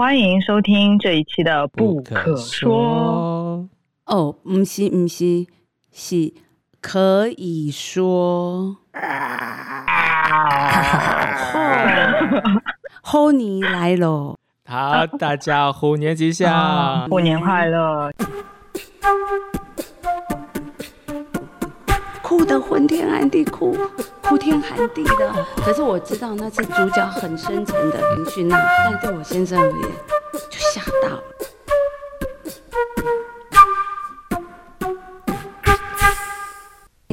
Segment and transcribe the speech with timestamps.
[0.00, 3.68] 欢迎收听这一期的《不可说》。
[4.14, 5.44] 哦，唔是，唔是，
[5.90, 6.32] 是
[6.80, 8.76] 可以说。
[13.02, 14.36] 猴年来了，
[14.70, 18.12] 好，大家虎年吉祥，虎年快乐。
[22.38, 23.76] 哭的昏天暗地，哭
[24.22, 25.44] 哭天喊地的。
[25.56, 29.80] 可是我知道那是主角很深沉的情绪呐，但对我先生而言，
[30.48, 31.22] 就吓到了。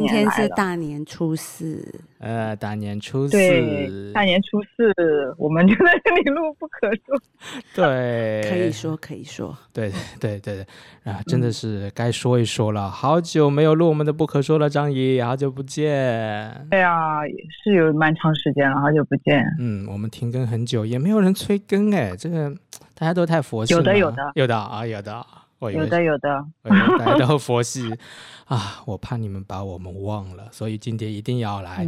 [0.06, 1.84] 今天是大年初四，
[2.20, 4.94] 呃，大年初四，对，大年初四，
[5.36, 7.20] 我们就在这里录不可说，
[7.74, 10.64] 对， 可以说，可以说，对，对，对，
[11.04, 22.54] 对，啊，真的是该说一说了，好久没有录我们的不可说了，张怡，好久不见，对啊，也是有蛮长时间了，好久不见，嗯，我们停更很久，也没有人催更，哎，这个
[22.94, 25.26] 大家都太佛系了，有的，有的，有的啊，有的。
[25.60, 26.46] 有的有的，
[27.00, 27.92] 大家都佛系
[28.46, 28.84] 啊！
[28.86, 31.88] 我怕你们把我们忘了，所以今天一定要来，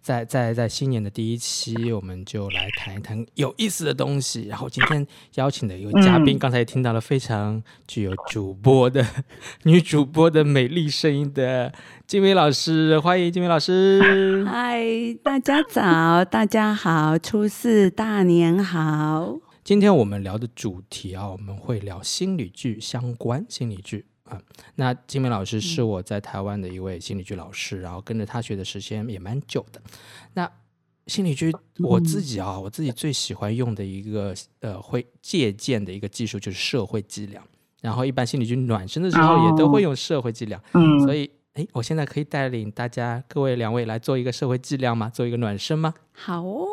[0.00, 4.48] 在在在新年的第一期，我们就来谈一谈有意思的东西。
[4.48, 9.06] 然后今天邀请的一位嘉宾，刚才也听到了非常具有主播的
[9.62, 11.72] 女主播的美丽声音的
[12.06, 14.44] 金梅老师，欢迎金梅老师。
[14.44, 14.82] 嗨，
[15.22, 19.51] 大家早，大家好，初四大年好。
[19.64, 24.42] 今天我们聊的主题啊，我们会聊心理剧相关心理剧啊。
[24.74, 29.80] 那金明老师是我在台湾的一位心理剧老师，然后跟着他学的时间也蛮久的。
[30.34, 30.50] 那
[31.06, 37.40] 心理剧我自己啊，我自己最喜欢用的一个呃，会借鉴的一个技术就是社会伎俩。
[37.80, 40.60] 然后一般心理剧暖身的时候也都会用社会伎俩。
[40.74, 40.98] 嗯。
[41.02, 45.08] 所以，哎，我现在可以带领大家各位两位来做一个社会伎俩吗？
[45.08, 45.94] 做一个暖身吗？
[46.10, 46.66] 好哦。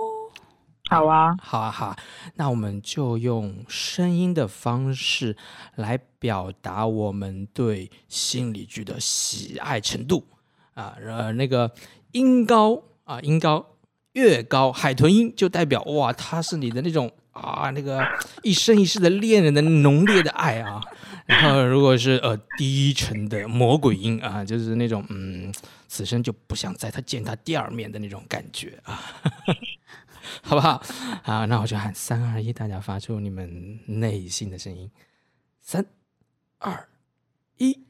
[0.89, 1.95] 好啊，好啊，好，
[2.33, 5.37] 那我们就用声音的方式
[5.75, 10.25] 来表达我们对心理剧的喜爱程度。
[10.73, 11.71] 啊，呃，那个
[12.13, 13.63] 音高啊，音高
[14.13, 18.03] 越高，海豚音就代表哇，它是你的那种啊，那个
[18.41, 20.81] 一生一世的恋人的浓烈的爱啊，
[21.27, 25.53] 然后如果是呃低沉的魔鬼音啊，就是那种嗯，
[25.87, 28.99] 此生就不想再他见他第二面的那种感觉啊。
[30.41, 30.81] 好不好？
[31.23, 34.89] 好，那我就喊三二一，大家发出你们内心的声音。
[35.61, 35.85] 三
[36.59, 36.87] 二
[37.57, 37.85] 一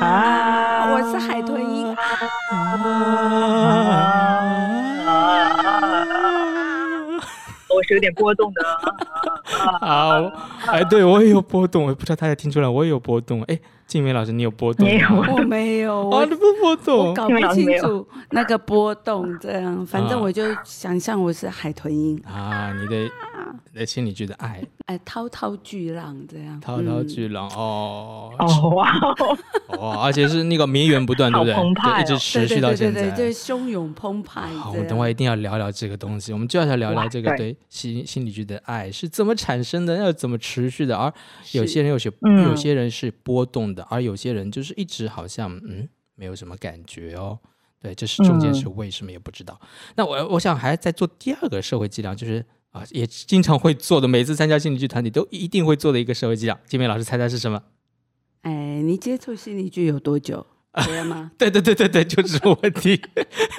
[0.00, 0.90] 啊！
[0.92, 1.96] 我是海豚音。
[2.50, 2.78] 啊
[7.70, 8.62] 我是有点波动的。
[9.80, 10.22] 好，
[10.68, 13.42] 哎，对我也有波动，我不知道大家听出来，我也有波动。
[13.42, 13.58] 哎。
[13.88, 15.26] 静梅老师，你有波动吗？
[15.32, 19.26] 我没有，我不波动，我搞不清楚那个波动。
[19.38, 23.10] 这样，反正我就想象我是海豚音啊，你的。
[23.74, 28.92] 在心里觉得爱，哎，滔滔巨浪这样，滔滔巨浪哦，哦哇，
[29.68, 32.00] 哦，而且是那个绵延不断，对不对？
[32.02, 34.48] 一直持续到现在，对，汹涌澎湃。
[34.48, 40.94] 好，我等会一定要聊聊这个东西，我们就要聊聊这个对心心理剧的爱是怎么产生的，要怎么持续的。
[40.96, 41.10] 而
[41.52, 42.12] 有些人有些
[42.44, 47.38] 有些人是波动的，而有些人就是一直好像嗯没有什么感觉哦。
[47.80, 49.58] 对，这是中间是为什么也不知道。
[49.94, 52.44] 那我我想还在做第二个社会计量，就是。
[52.70, 56.60] 啊，也经常会做的，每次参加心理剧团体都一定会做的一个社会计量。
[56.66, 57.62] 金梅老师猜猜是什么？
[58.42, 60.46] 哎，你接触心理剧有多久？
[60.84, 61.32] 对吗？
[61.38, 63.00] 对对对对对，就这个问题，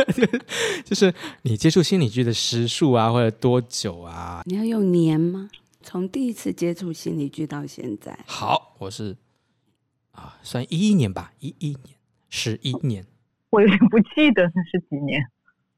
[0.85, 4.43] 就是你接触心理剧的时数啊，或者多久啊？
[4.45, 5.49] 你要用年吗？
[5.81, 8.17] 从第一次接触心理剧到现在？
[8.27, 9.15] 好，我是
[10.11, 11.95] 啊，算一一年吧，一一年，
[12.29, 13.05] 十一年。
[13.49, 15.23] 我有点不记得那是几年。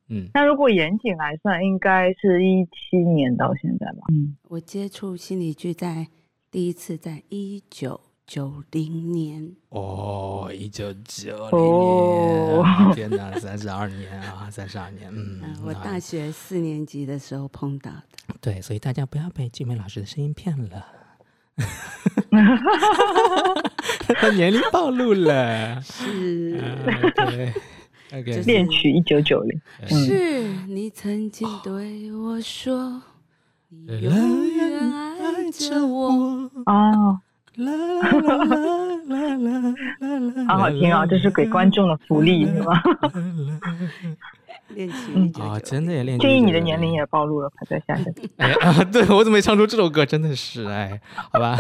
[0.08, 4.08] 嗯，那如果严谨来算，应该是一七年到现在吧。
[4.12, 6.08] 嗯，我接触心理剧在
[6.50, 8.02] 第一次在一九
[8.32, 9.52] 九零年。
[9.68, 11.60] 哦，一九九零
[12.64, 15.12] 年，天哪，三十二年啊， 三十二年。
[15.14, 18.04] 嗯，我大学四年级的时候碰到的。
[18.40, 20.86] 对，所以大家不要被金梅老师的声音骗了。
[24.16, 25.82] 他年龄暴露了。
[25.82, 26.58] 是。
[27.14, 27.54] 对。
[28.46, 29.60] 恋曲一九九零，
[29.90, 33.02] 是你曾经对我说，
[33.68, 36.10] 你永远爱着我。
[36.66, 37.20] 哦，
[40.48, 41.06] 好好听啊！
[41.06, 42.82] 这是给观众的福利，是吗？
[44.70, 46.18] 恋曲啊，真的也恋。
[46.18, 48.16] 建议你的年龄也暴露了，还在下面。
[48.38, 50.06] 哎啊，对我怎么没唱出这首歌？
[50.06, 51.02] 真的是哎，
[51.32, 51.58] 好吧。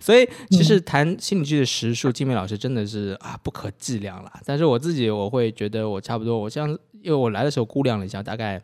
[0.00, 4.32] 所以，其实谈心理剧的时数，金梅老师真的是啊不可计量了。
[4.44, 6.70] 但是我自己，我会觉得我差不多，我像
[7.02, 8.62] 因为我来的时候估量了一下，大概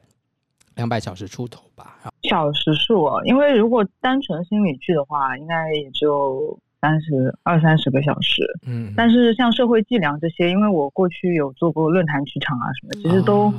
[0.77, 2.10] 两百小时出头吧。
[2.23, 8.43] 小时数啊，因为如果单纯心理剧的话，应该也就三十二三十个小时。
[8.67, 13.55] 嗯，但是像社会计量这些，因为我过去有做过论坛剧场啊什么，其实都哦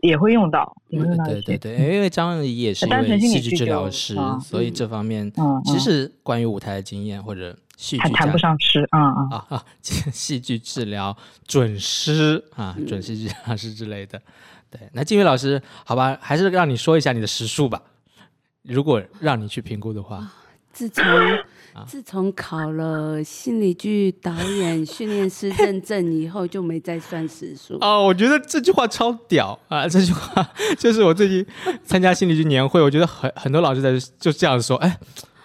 [0.00, 9.28] 也会用到，用到对对对，因为张仪也是一单纯位戏剧治疗师，啊所以这方面嗯其实关于舞台的经验或者戏剧还谈不上吃啊啊。
[9.30, 11.16] 啊啊，戏剧治疗
[11.46, 14.20] 准师啊，嗯准戏剧治疗师之类的。
[14.76, 17.80] 对，那静宇老师，好吧，还是让你说一下你的时数吧。
[18.62, 20.28] 如果让你去评估的话，
[20.72, 21.04] 自从
[21.74, 27.78] 啊自从考了心理剧导演训练师认证以后，就没再算时数。
[27.80, 29.86] 哦，我觉得这句话超屌啊！
[29.86, 30.44] 这句话
[30.76, 31.46] 就是我最近
[31.84, 34.98] 参加心理剧年会，我觉得很很多老师在就这样说，哎，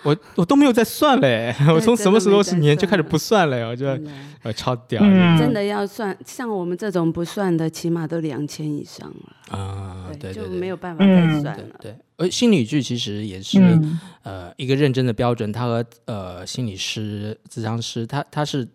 [0.03, 9.57] 我我都没有在算嘞， 我从什么时候是年就开始不算了，我觉得超屌嗯真的要算，像我们这种不算的，起码都两千以上了。
[9.57, 11.75] 啊，对对就对，没有办法再算了。
[11.81, 18.67] 对对，而心理剧其实也是、嗯呃一个认真的标准，它和呃心理师、咨商师，它它是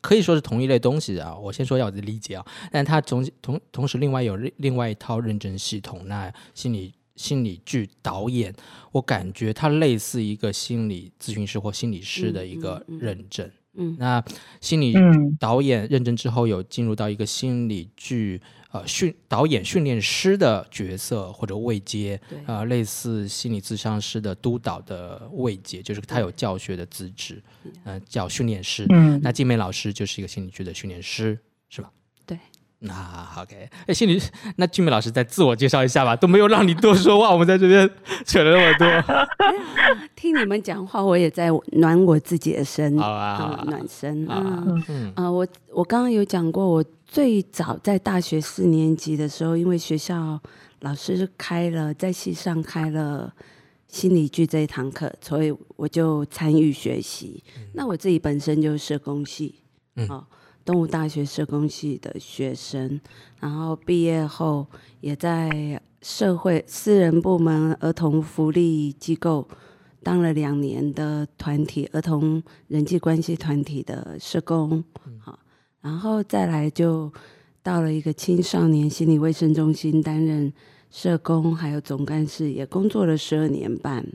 [0.00, 1.36] 可以说是同一类东西的啊。
[1.36, 6.02] 我先说一下我的理解啊，但它同同同时另外有另另外一套认证系统。
[6.06, 8.54] 那心理心理剧导演，
[8.92, 13.50] 我感觉他类似一个心理咨询师或心理师的一个嗯嗯嗯认证。
[13.76, 14.24] 嗯那
[14.60, 18.40] 心理嗯导演认证之后，有进入到一个心理剧
[18.70, 27.42] 呃训导演训练师的角色或者位阶，对呃，类似心理咨商师的督导的位阶，就是他有教学的资质，
[27.82, 28.86] 呃，叫训练师。
[28.90, 31.36] 嗯那静美老师就是一个心理剧的训练师，
[31.68, 31.90] 是吧？
[32.80, 32.88] 对。
[32.88, 34.20] 那 OK，哎，心理
[34.56, 37.88] 那俊美老师再自我介绍一下吧，都没有让你多说话，我们在这边
[38.26, 39.26] 扯了那么多，
[40.14, 44.28] 听你们讲话，我也在暖我自己的身，好啊好暖身。
[44.28, 50.40] 啊嗯嗯呃，我我刚刚有讲过，我最早在大学四年级的时候，因为学校
[50.80, 53.32] 老师开了在系上开了
[53.88, 57.42] 心理剧这一堂课，所以我就参与学习。
[57.72, 59.54] 那我自己本身就是社工系，
[59.96, 60.26] 嗯哦，
[60.64, 63.00] 东吴大学社工系的学生，
[63.38, 64.66] 然后毕业后
[65.00, 69.46] 也在社会私人部门儿童福利机构
[70.02, 74.82] 当了两年的团体儿童人际关系团体的社工，
[75.18, 75.38] 好，
[75.80, 77.12] 然后再来就
[77.62, 80.52] 到了一个青少年心理卫生中心担任
[80.90, 84.06] 社工，还有总干事，也工作了十二年半。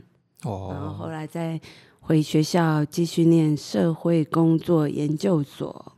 [0.42, 1.60] 然后后哦，来再
[2.00, 5.92] 回学校继续念社会工作研究所，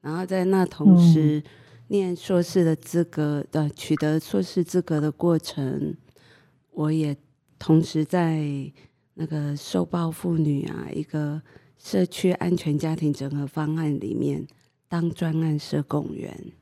[0.00, 1.42] 然后在那同时
[1.88, 5.96] 念硕士的资格呃，取得硕士资格的过程，
[6.72, 7.16] 我也
[7.58, 8.40] 同时在
[9.14, 11.40] 那个受暴妇女啊一个
[11.76, 14.46] 社区安全家庭整合方案里面
[14.88, 16.52] 当专案社工员，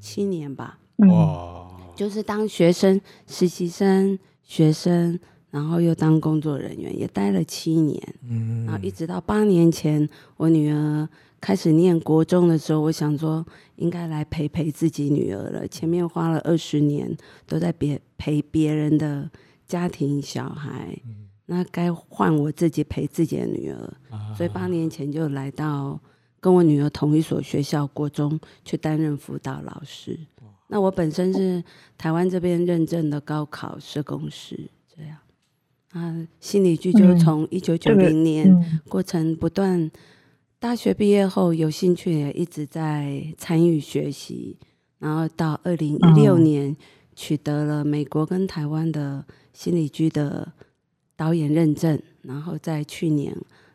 [0.00, 0.78] 七年吧。
[0.98, 1.08] 嗯。
[1.08, 5.18] 哇，就是当学生、实习生、学生，
[5.54, 7.96] 然后又当工作人员，也待了七年。
[8.28, 11.08] 嗯然后一直到八年前，我女儿
[11.40, 13.46] 开始念国中的时候，我想说
[13.76, 15.68] 应该来陪陪自己女儿了。
[15.68, 17.16] 前面花了二十年
[17.46, 19.30] 都在别陪别人的
[19.64, 20.98] 家庭小孩，
[21.46, 23.94] 那该换我自己陪自己的女儿。
[24.36, 26.00] 所以八年前就来到
[26.40, 30.18] 跟我女儿同一所学校国中去担任辅导老师。
[30.66, 31.62] 那我本身是
[31.96, 34.68] 台湾这边认证的高考社工师，
[35.94, 39.88] 啊，心理剧就从一九九这个零年嗯过程不断，
[40.58, 44.56] 大学毕业后有兴趣也一直在参与学习，
[44.98, 46.76] 然后到二零一六嗯年
[47.14, 50.52] 取得了美国跟台湾的心理剧的
[51.14, 53.32] 导演认证，然后在去年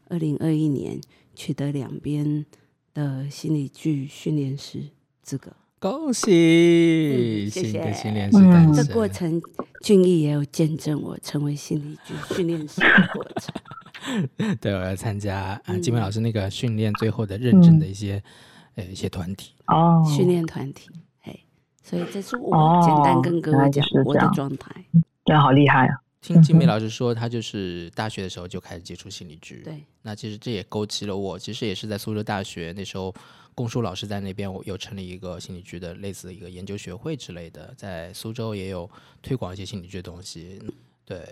[0.09, 0.99] 二零二一年
[1.33, 2.45] 取得两边
[2.93, 4.81] 的心理剧训练师
[5.21, 5.53] 资格。
[5.79, 9.41] 恭喜嗯谢新的谢训练师诞嗯生这过程，
[9.81, 14.55] 俊逸也有见证我成为心理剧训练师的过程。
[14.59, 18.21] 对，我要参加啊，嗯金美老师那个训练最后的认证的一些、
[18.75, 19.53] 呃一些团体。
[19.67, 20.89] 哦，训练团体，
[21.21, 21.45] 嘿，
[21.81, 24.69] 所以这是我哦简单跟各位讲我的状态。
[24.91, 25.95] 真的好厉害啊！
[26.21, 29.61] 听金美老师说，他就是大学的时候就开始接触心理剧。
[29.63, 33.13] 对，那其实这也勾起了我，其实也是在苏州大学那时候，
[33.59, 38.89] 龚书老师在那边，我有成立一个心理剧的类似的一个研究学会之类的，在苏州也有
[39.21, 40.61] 推广一些心理剧的东西。
[41.03, 41.27] 对，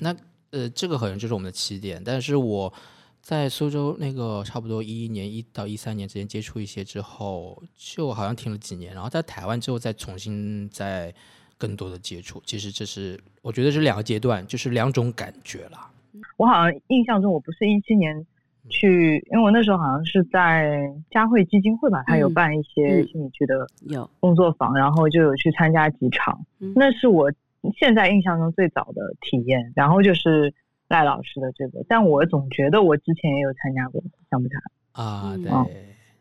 [0.00, 0.12] 那
[0.50, 2.72] 呃，这个好像就是我们的起点，但是我。
[3.20, 11.12] 在苏州那个差不多一一年一到一三年之间接触一些之后，就好像停了几年，然后在台湾之后再重新再
[11.58, 12.40] 更多的接触。
[12.46, 15.90] 其实这是我觉得是两个阶段，就是两种感觉啦。
[16.38, 18.24] 我好像印象中，我不是一七年
[18.68, 26.44] 去，因为我那时候好像是在佳慧基金会吧，他有嗯办一些嗯心理剧的有，工作坊，然后就有去参加几场。
[26.60, 27.32] 嗯那是我
[27.78, 30.52] 现在印象中最早的体验，然后就是
[30.88, 34.60] 赖老师的这个，但我总觉得我之前也有参加过，想不起来。
[34.92, 35.50] 啊，嗯对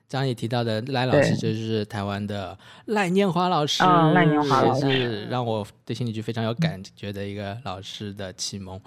[0.07, 8.79] 哦，张毅提到的赖老师就是台湾的赖念华老师，啊赖念华老师也是让我对心理剧非常有感觉的一个老师的启蒙。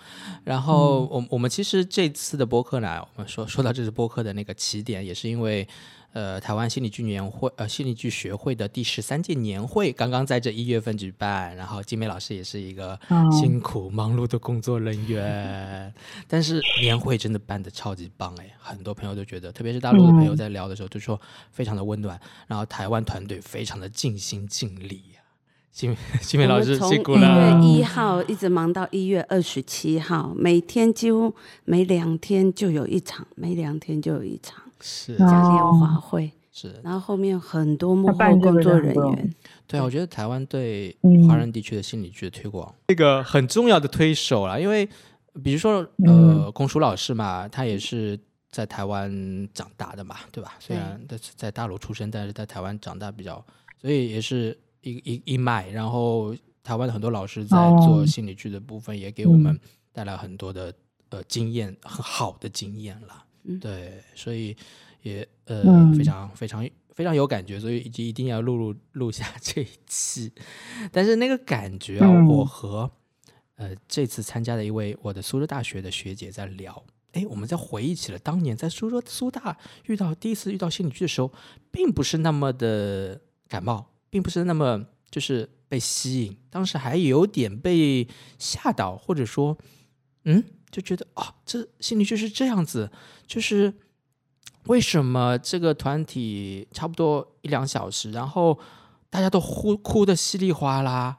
[0.45, 5.69] 然后我我们其实这次的播客呢，我们说说到这次播客的那个起点，也是因为。
[6.13, 15.95] 呃，台湾心理剧年会，呃，心理剧学会的第十三届年会刚刚在这一月份举办，然后金梅老师也是一个嗯辛苦忙碌的工作人员，
[16.27, 21.21] 但是年会真的办的超级棒哎，很多朋友都觉得，特别是大陆的朋友嗯在聊的时候，就说
[21.53, 25.21] 非常的温暖，然后台湾团队非常的尽心尽力呀、
[25.71, 31.33] 新新美老师辛苦了一，月一号一直忙到一月二十七号，每天几乎
[31.65, 35.15] 每两天就有一场，每两天就有一场是。
[35.15, 39.35] 嗯嘉年华会，是，然后后面很多幕后工作人员，
[39.67, 41.29] 对啊，我觉得台湾对嗯。
[41.29, 44.59] 华人地区的心理剧的推广，这个很重要的推手啦。
[44.59, 44.89] 因为
[45.43, 48.19] 比如说，呃，嗯龚舒老师嘛，他也是
[48.51, 50.57] 在台湾长大的嘛，对吧？
[50.59, 53.45] 虽然在在大陆出生，但是在台湾长大比较，
[53.81, 55.69] 所以也是一一一脉。
[55.71, 56.35] 然后
[56.65, 57.57] 台湾的很多老师在
[57.87, 58.07] 做哦。
[58.07, 59.61] 心理剧的部分，也给我们嗯。
[59.93, 60.73] 带来很多的
[61.11, 63.25] 呃经验，很好的经验啦。
[63.45, 63.59] 嗯。
[63.61, 64.57] 对，所以
[65.03, 65.95] 也呃、嗯。
[65.95, 70.33] 非常非常非常有感觉，所以一一定要录录录下这一期。
[70.93, 72.27] 但是那个感觉啊，嗯。
[72.27, 72.91] 我和
[73.57, 79.57] 呃这次参加的一位我的苏州大学的学姐在聊，哎，我们在回忆起了当年在苏州苏大
[79.87, 81.33] 遇到第一次遇到心理剧的时候，
[81.71, 88.07] 并不是那么的感冒，并不是那么就是被吸引，当时还有点被
[88.39, 89.57] 吓到，或者说，
[90.25, 92.91] 嗯，就觉得啊，这心理就是这样子，
[93.27, 93.73] 就是
[94.67, 98.59] 为什么这个团体差不多一两小时，然后
[99.09, 101.19] 大家都哭哭的稀里哗啦，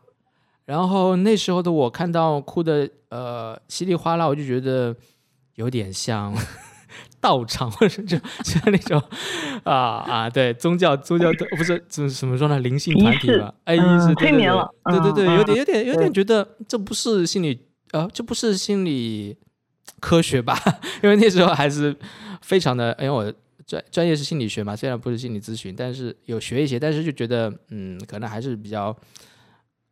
[0.66, 4.96] 然后那时候的我看到哭的呃稀里哗啦，我就觉得
[5.56, 6.34] 有点像
[7.20, 9.02] 道场，或者就像那种
[9.64, 14.70] 啊啊，对宗教宗教的不是怎怎么说呢，灵性团体吧，哎，嗯是对对对催眠了。
[14.86, 19.38] 对对对，嗯有点有点有点觉得这不是心理呃，这不是心理
[20.00, 20.58] 科学吧？
[21.04, 21.96] 因为那时候还是
[22.42, 23.34] 非常的，因为我
[23.66, 28.96] 专专业是心理学嘛，虽然不是心理咨询，但是有学一些，但是就觉得嗯，可能还是比较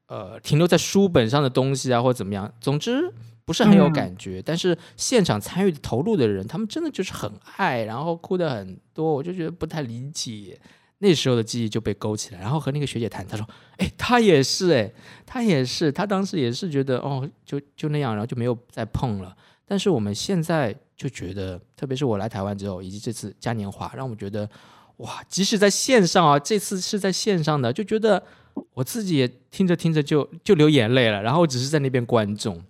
[0.08, 2.52] 呃停留在书本上的东西啊，或怎么样。
[2.60, 3.12] 总之
[3.46, 10.60] 不是很有嗯感觉，但是现场参与的投入的人，他们真的就是很爱，然后哭的很多，我就觉得不太理解。
[11.00, 14.92] 那时候的记忆就被勾起来，然后和那个学姐谈，她说：“哎，她也是，哎，
[15.26, 19.36] 她也是，她当时也是觉得，哦，就就那样，然后就没有再碰了。
[19.66, 24.50] 但是我们现在就觉得，特别是我来台湾之后，以及这次嘉年华，让我觉得，
[24.98, 28.22] 哇，即使在线上啊，这次是在线上的，就觉得
[28.74, 32.62] 我自己也听着听着就就流眼泪了，然后只是在那边观众，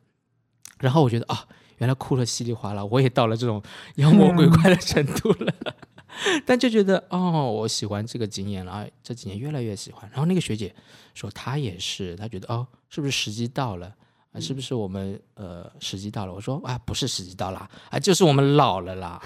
[0.80, 1.46] 然后我觉得啊，
[1.78, 3.64] 原来哭了稀里哗啦，我也到了这种
[3.96, 5.54] 妖魔鬼怪的程度了。
[6.46, 10.10] 但就觉得哦，我喜欢这个经验了，啊，这几年越来越喜欢。
[10.12, 10.74] 然后那个学姐
[11.14, 13.94] 说她也是，她觉得哦，是不是时机到了
[14.32, 14.40] 啊？
[14.40, 16.34] 是不是我们呃时机到了？
[16.34, 19.22] 我说啊，不是时机到了啊，就是我们老了啦，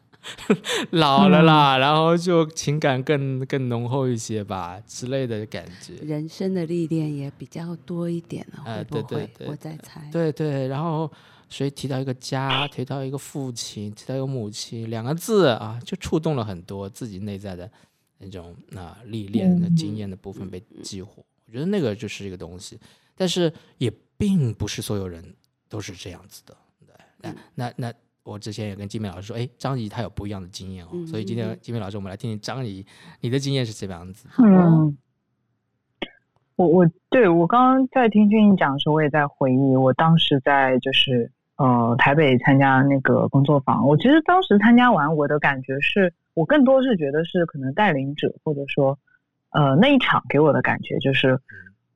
[0.90, 5.94] 老了啦，然后就情感更更浓厚一些吧之类的感觉。
[6.04, 9.02] 人生的历练也比较多一点了，呃会不会？
[9.02, 10.08] 对对对我在猜。
[10.12, 11.10] 对对，然后
[11.50, 17.70] 所以提到一个家，提到一个父亲，提到一个母亲，两个字啊，就触动了很多自己内在的
[18.18, 21.22] 那种啊、历练的经验的部分被激活。
[21.46, 22.78] 我觉得那个就是一个东西，
[23.16, 25.22] 但是也并不是所有人
[25.68, 26.56] 都是这样子的。
[26.86, 27.92] 对，那那那
[28.22, 32.86] 我之前也跟金梅老师说，哎，张怡她有不一样的经验哦，嗯所以今天金梅老师，我们来听听张怡
[33.20, 34.28] 你的经验是什么样子？
[34.38, 34.96] 嗯，
[36.54, 48.98] 我我对我刚刚在听俊逸讲的时候，我也在回忆，我当时在就是呃台北参加那个工作坊，我其实当时参加完，我的感觉是我更多是觉得是可能带领者或者说
[49.50, 51.38] 呃那一场给我的感觉就是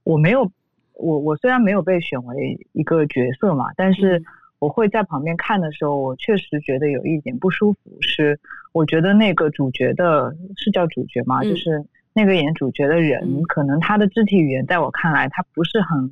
[0.04, 0.50] 我没有
[0.92, 4.24] 我我虽然没有被选为一个角色嘛，但是嗯。
[4.60, 8.38] 我会在旁边看的时候，我确实觉得有一点不舒服，是
[8.72, 11.40] 我觉得那个主角的是叫主角嘛？
[11.42, 11.50] 嗯。
[11.50, 13.42] 就是那个演主角的人，嗯。
[13.42, 16.10] 可能他的肢体语言在我看来，他不是很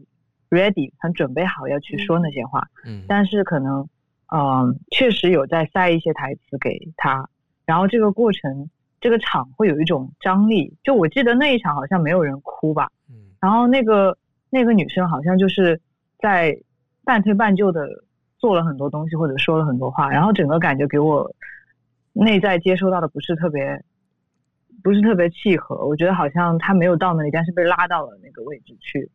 [0.52, 3.88] ready，很准备好要去说那些话，嗯但是可能
[4.34, 7.28] 嗯、确实有在塞一些台词给他，
[7.66, 8.70] 然后这个过程。
[9.04, 14.16] 这个场会有一种张力，就我记得那一场好像没有人哭吧，嗯然后那个
[14.48, 15.80] 那个女生好像就是
[16.20, 16.56] 在
[17.04, 17.84] 半推半就的
[18.38, 21.28] 做了很多东西，或者说了很多话，然后整个感觉给我
[22.12, 23.82] 内在接收到的不是特别，
[24.84, 25.84] 不是特别契合。
[25.84, 29.10] 我觉得好像他没有到那里，但是被拉到了那个位置去。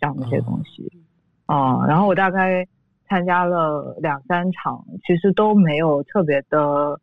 [0.00, 0.90] 讲这些东西。
[1.46, 2.66] 啊，然后我大概
[3.08, 7.00] 参加了两三场，其实都没有特别的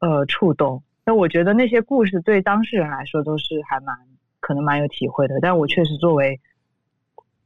[0.00, 0.82] 呃触动。
[1.04, 3.96] 但我觉得那些故事对当事人来说都是还蛮
[4.40, 5.38] 可能蛮有体会的。
[5.40, 6.40] 但我确实作为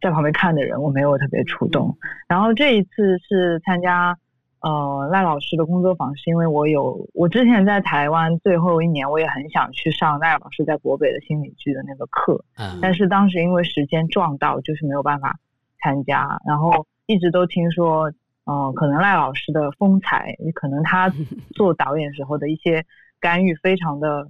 [0.00, 1.96] 在旁边看的人，我没有特别触动。
[2.26, 4.16] 然后这一次是参加
[4.64, 12.42] 呃赖老师的工作坊，是因为我有我之前在台湾最后一年，我也很想去上赖老师在国北的心理剧的那个课，
[12.82, 15.38] 但是当时因为时间撞到，就是没有办法
[15.80, 16.40] 参加。
[16.46, 18.12] 然后一直都听说，
[18.44, 21.12] 呃，可能赖老师的风采，可能他
[21.54, 22.84] 做导演时候的一些。
[23.20, 24.28] 干预非常的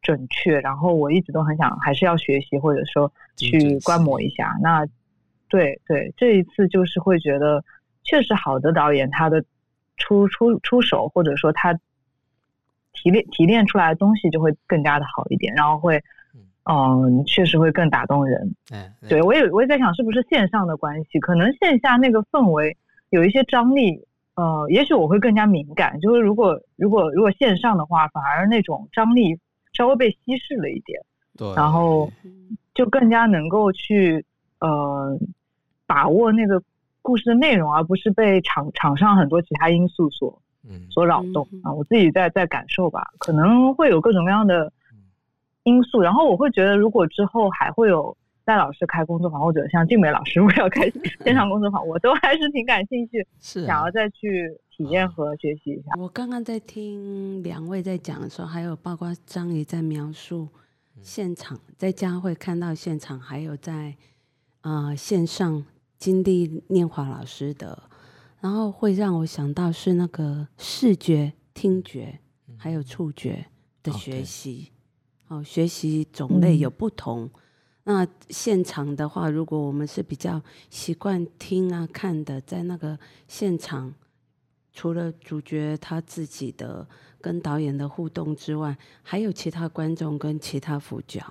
[0.00, 4.56] 准确，然后我一直都很想，还是要学习，或者说去观摩一下。
[4.62, 4.82] 那
[5.50, 7.62] 对对，这一次就是会觉得，
[8.02, 9.44] 确实好的导演他的
[10.00, 11.72] 出出出手，或者说他
[12.92, 16.02] 提炼提炼出来的东西就会更加的好一点，然后会
[16.64, 18.52] 嗯，确实会更打动人。
[18.72, 22.76] 嗯，对我也我也在想，是不是线上的关系，可能线下那个氛围
[23.10, 24.04] 有一些张力。
[24.36, 29.38] 呃，也许我会更加敏感，就是如果如果如果线上的话，反而那种张力
[29.74, 30.98] 稍微被稀释了一点，
[31.36, 32.10] 对，然后
[32.72, 34.24] 就更加能够去
[34.60, 35.18] 呃
[35.86, 36.62] 把握那个
[37.02, 41.72] 故事的内容，而不是被场场上很多其他因素所嗯所扰动啊。
[41.72, 44.72] 我自己在在感受吧，可能会有各种各样的
[45.64, 48.16] 因素，然后我会觉得，如果之后还会有。
[48.42, 50.90] 戴老师开工作坊，或者像静美老师如果要开
[51.22, 55.92] 线上工作坊，我都还是挺感兴趣， 是想要再去体验和学习一下。
[56.00, 60.48] 我刚刚在听两位在讲的时候，还有包括张怡在描述
[61.00, 63.94] 现场，在家会看到现场，还有在
[64.62, 65.64] 啊线上
[66.00, 67.80] 经历念华老师的，
[68.40, 72.18] 然后会让我想到是那个视觉、听觉
[72.56, 73.46] 还有触觉
[73.82, 74.72] 的学习，
[75.28, 77.30] 哦，学习种类有不同。
[77.84, 80.40] 那现场的话，如果我们是比较
[80.70, 83.92] 习惯听啊看的，在那个现场，
[84.72, 86.86] 除了主角他自己的
[87.20, 91.22] 跟导演的互动之外，还有其他观众跟其他主角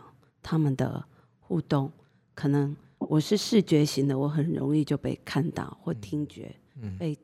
[0.44, 1.04] 他们的
[1.40, 1.92] 互动。
[2.36, 6.56] 可能我是视觉型的，我很容易就被看到或听觉
[7.00, 7.18] 被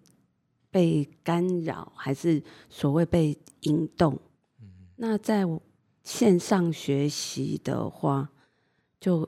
[0.71, 4.19] 被干扰，还是所谓被引动。
[4.95, 5.45] 那在
[6.03, 8.29] 线上学习的话。
[8.97, 9.27] 就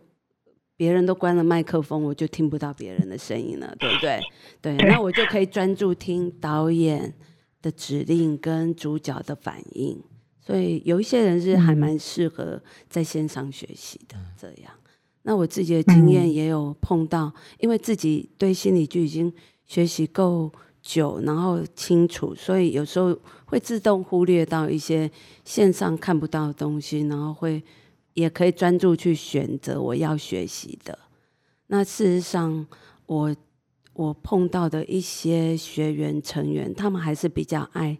[0.75, 4.19] 别人都关了麦克风，我就听不到别人的声音了，对不对？
[4.59, 7.13] 对，那我就可以专注听导演
[7.61, 10.01] 的指令跟主角的反应。
[10.39, 14.17] 所以有一些人是还蛮适合在线上学习的。
[14.35, 14.73] 这样，
[15.27, 19.31] 那我自己的经验也有碰到，因为自己对心理剧已经
[19.65, 20.49] 学习够
[20.81, 23.13] 久，然后清楚，所以有时候
[23.45, 25.11] 会自动忽略到一些
[25.43, 27.61] 线上看不到的东西，然后会。
[28.13, 30.97] 也可以专注去选择我要学习的。
[31.67, 32.65] 那事实上，
[33.05, 33.35] 我
[33.93, 37.99] 我碰到的一些学员成员，他们还是比较爱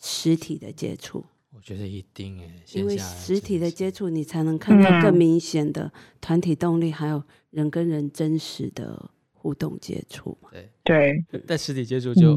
[0.00, 1.22] 实体的接触。
[1.62, 10.50] 我觉得一定哎，因为实体的接触，你才能看到更明显的团体动力，还有人跟人真实的互动接触嘛。
[10.50, 12.36] 对对，但实体接触就。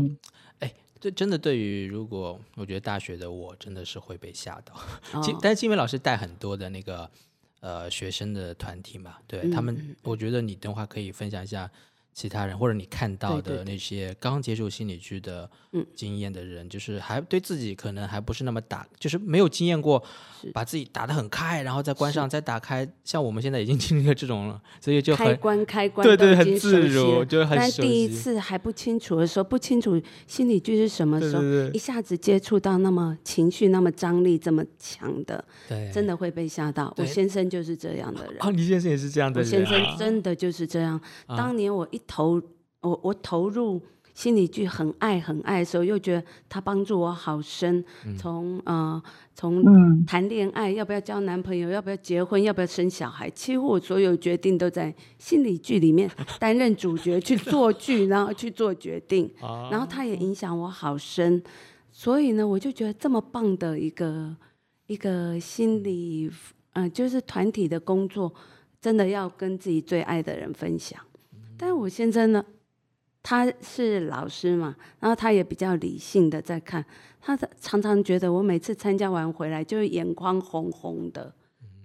[1.00, 4.76] 这真的对于如果我觉得大学的我真的是会被吓到，
[5.42, 7.10] 但是金梅老师带很多的那个
[7.62, 11.70] 呃学生的团体嘛，对他们，我觉得你等会可以分享一下。
[12.16, 15.50] 其他人或者你看到的那些刚接触心理剧的
[15.94, 20.02] 经验的人，就是还对自己可能还不是那么打，就是没有经验过，
[20.54, 22.90] 把自己打得很开，然后再关上再打开。
[23.04, 27.58] 像我们现在已经经历了这种了，所以就开关开关对对很自如，就很。
[27.58, 36.94] 但第一次还不清楚的时候，不清楚心理剧是什么时候，一下子接触到那么情绪那么张力这么强的，对，真的会被吓到。
[36.96, 38.38] 我先生就是这样的人。
[38.40, 39.50] 啊，李先生也是这样的人。
[39.50, 40.98] 先生真的就是这样。
[41.28, 42.02] 当年我一。
[42.08, 42.42] 投
[42.82, 43.82] 我我投入
[44.14, 47.84] 心理剧很爱很爱的时候，又觉得他帮助我好深。
[48.18, 49.02] 从呃
[49.34, 49.62] 从
[50.06, 59.30] 谈恋爱要不要交男朋友，要不要结婚，要不要生小孩，几乎我所有决定都在心理剧里面 担任主角去做剧，然后去做决定。
[59.70, 61.44] 然后他也影响我好深，
[61.92, 64.34] 所以呢，我就觉得这么棒的一个
[64.88, 66.32] 一个心理，
[66.72, 68.34] 嗯，就是团体的工作，
[68.80, 70.98] 真的要跟自己最爱的人分享。
[71.58, 72.46] 但我先生呢，
[73.24, 76.86] 他是老师嘛，然后他也比较理性的在看，
[77.22, 81.34] 他常常觉得我每次参加完回来就眼眶红红的，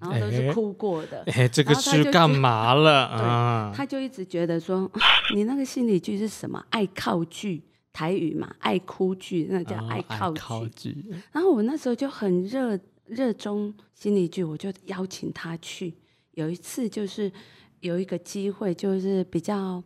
[0.00, 1.22] 然后都是哭过的。
[1.28, 3.72] 哎，这个是干嘛了 啊？
[3.74, 4.90] 他就一直觉得说，
[5.34, 6.62] 你那个心理剧是什么？
[6.70, 11.06] 爱靠剧，台语嘛，爱哭剧，那叫爱靠剧。
[11.32, 15.94] 然后我那时候就很热热衷心理剧，我就邀请他去。
[16.32, 17.30] 有一次就是。
[17.80, 19.82] 有一个机会，就是比较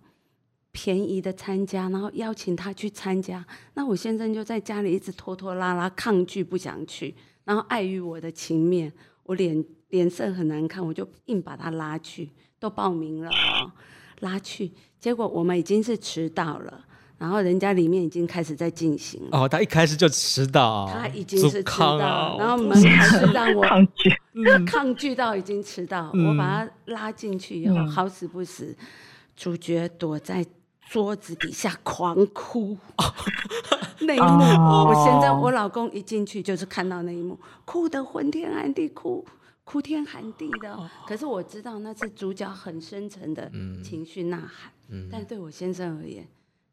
[0.73, 3.45] 便宜的参加，然后邀请他去参加。
[3.75, 7.15] 那我先生就在家里一直拖拖拉拉，抗拒不想去。
[7.45, 13.71] 然后碍于我的情面，我脸脸色很难看，我就硬把他拉去，都报名了哦，
[14.21, 14.73] 拉去。
[14.99, 16.85] 结果我们已经是迟到了，
[17.19, 19.39] 然后人家里面已经开始在进行了。
[19.39, 23.63] 哦，他一开始就迟到，他已经是迟到然后门还是让我
[24.43, 28.77] 抗拒，抗拒到已经迟到，嗯我把他拉进去以后，嗯好死不死，
[29.37, 30.45] 主角躲在
[30.91, 32.77] 桌子底下狂哭。
[34.01, 39.25] 那一幕，哦我现在我老公一进去就是看到那一幕，哭得昏天暗地，哭
[39.63, 40.91] 哭天喊地的哦。
[41.07, 43.51] 可是我知道那是主角很深沉的
[43.83, 46.27] 情绪呐喊，嗯但对我先生而言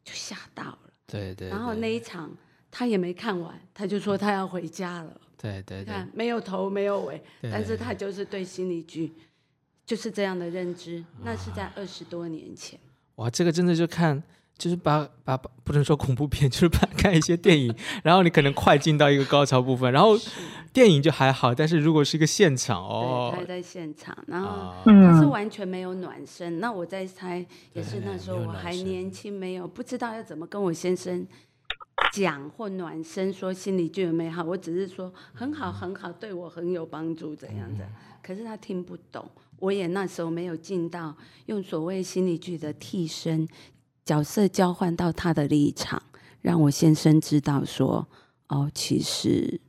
[0.03, 0.79] 就吓到了。
[1.07, 2.29] 对对，然后那一场
[2.69, 5.21] 他也没看完，他就说他要回家了。
[5.41, 5.85] 对对对。
[5.85, 9.11] 看没有头没有尾，但是他就是对心理剧
[9.85, 12.79] 就是这样的认知，那是在二十多年前。
[13.15, 14.21] 哇，这个真的就看，
[14.57, 20.17] 就是把把把不能说恐怖片， 就是把看一些电影，然后你可能快进到一个高潮部分，然后
[20.71, 24.81] 电影就还好，但是如果是一个现场对，哦他，在现场，然后啊。
[24.85, 26.59] 他是嗯完全没有暖身。
[26.59, 31.27] 那我在猜，也是那时候我还年轻，没有不知道要怎么跟我先生
[32.11, 34.43] 讲或暖身，说心理剧有美好。
[34.43, 37.87] 我只是说很好很好，对我很有帮助怎样的。
[38.21, 41.15] 可是他听不懂，我也那时候没有进到
[41.47, 43.47] 用所谓心理剧的替身
[44.05, 46.01] 角色交换到他的立场，
[46.41, 48.07] 让我先生知道说，
[48.47, 49.59] 哦，其实，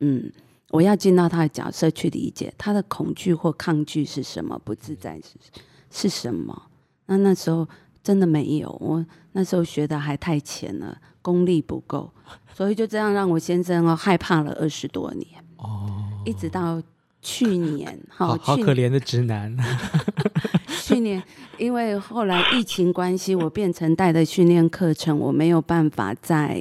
[0.00, 0.32] 嗯，
[0.70, 5.36] 我要进到他的角色去理解他的恐惧或抗拒是什么，不自在是
[5.90, 6.70] 是什么。
[7.06, 7.68] 那那时候
[8.02, 12.10] 真的没有，我那时候学的还太浅了，功力不够，
[12.54, 15.90] 所以就这样让我先生哦害怕了二十多年，哦，
[16.24, 16.82] 一直到
[17.22, 19.54] 去年，哈、好好可怜的直男，
[20.82, 21.22] 去年
[21.58, 26.58] 因为后来疫情关系，我变成带的训练课程，我没有办法在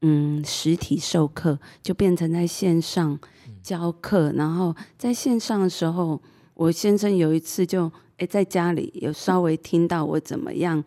[0.00, 3.18] 嗯实体授课，就变成在线上
[3.62, 4.32] 教课。
[4.36, 6.22] 然后在线上的时候，
[6.54, 10.82] 我先生有一次就诶在家里有稍微听到我怎么样，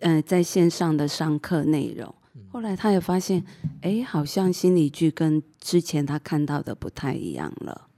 [0.00, 2.14] 呃在线上的上课内容。
[2.48, 3.44] 后来他也发现，
[3.82, 7.88] 哎，好像心理剧跟之前他看到的不太一样了。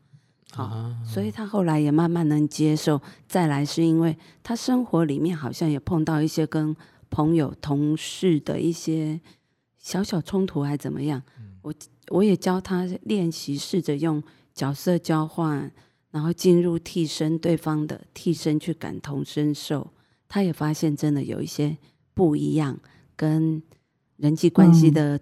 [0.51, 3.01] 好、啊所以他后来也慢慢能接受。
[3.29, 6.75] 再来是因为他生活里面好像也碰到一些跟
[7.11, 9.21] 朋友、同事的一些
[9.79, 11.23] 小小冲突，还怎么样？
[11.63, 11.73] 我
[12.09, 14.23] 我也教他练习，试着用
[14.55, 15.71] 角色交换，
[16.11, 19.93] 然后进入替身对方的替身去感同身受。
[20.29, 21.77] 他也发现真的有一些
[22.15, 22.79] 不一样，
[23.17, 23.63] 跟
[24.17, 25.21] 人际关系嗯的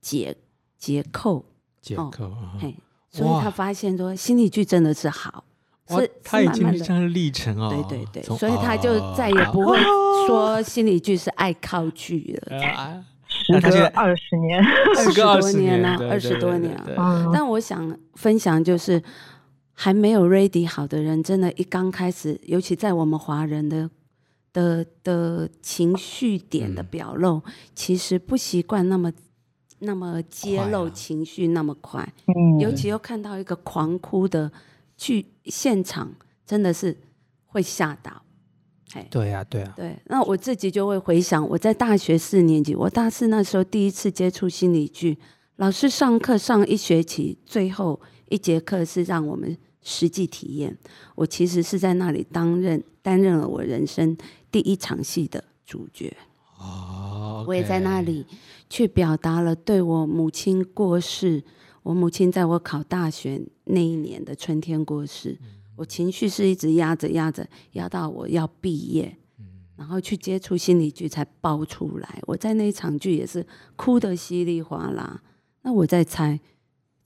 [0.00, 0.36] 结、
[0.76, 1.38] 结扣。
[1.38, 1.44] 哦
[1.80, 2.74] 杰克，啊嘿，
[3.08, 5.44] 所以他发现说心理剧真的是好，
[5.90, 9.78] 哇是他已经是慢慢的是这样的历程哦，对对对，所以他就再也不会
[10.26, 12.58] 说心理剧是爱靠剧了。
[12.76, 14.62] 啊时那他现在隔二十年，
[14.96, 16.76] 时隔20多20年啊对20对对多年
[17.32, 19.02] 但我想分享就是，
[19.80, 23.88] 还没有 ready 好的人，真的，一刚开始，尤其在我们华人的
[24.52, 27.40] 的的情绪点的嗯表露，
[27.76, 29.12] 其实不习惯那么
[29.78, 32.12] 那么揭露情绪那么快。
[32.26, 32.58] 嗯。
[32.58, 34.50] 尤其又看到一个狂哭的
[34.96, 36.12] 剧现场，
[36.44, 36.96] 真的是
[37.46, 38.20] 会吓到。
[38.94, 45.16] 哎，对呀对呀，对，那我自己就会回想，我在大学四年级，我大四那时候第一次接触心理剧，
[45.54, 50.76] 老师上课上一学期，最后一节课是让我们实际体验。
[51.14, 54.16] 我其实是在那里担任担任了我人生
[54.50, 56.16] 第一场戏的主角。
[56.58, 58.26] 哦，我也在那里
[58.68, 61.42] 去表达了对我母亲过世，
[61.82, 65.38] 我母亲在我考大学那一年的春天过世，
[65.76, 69.16] 我情绪是一直压着压着，压到我要毕业，
[69.76, 72.20] 然后去接触心理剧才爆出来。
[72.26, 75.22] 我在那一场剧也是哭得稀里哗啦。
[75.62, 76.40] 那我在猜，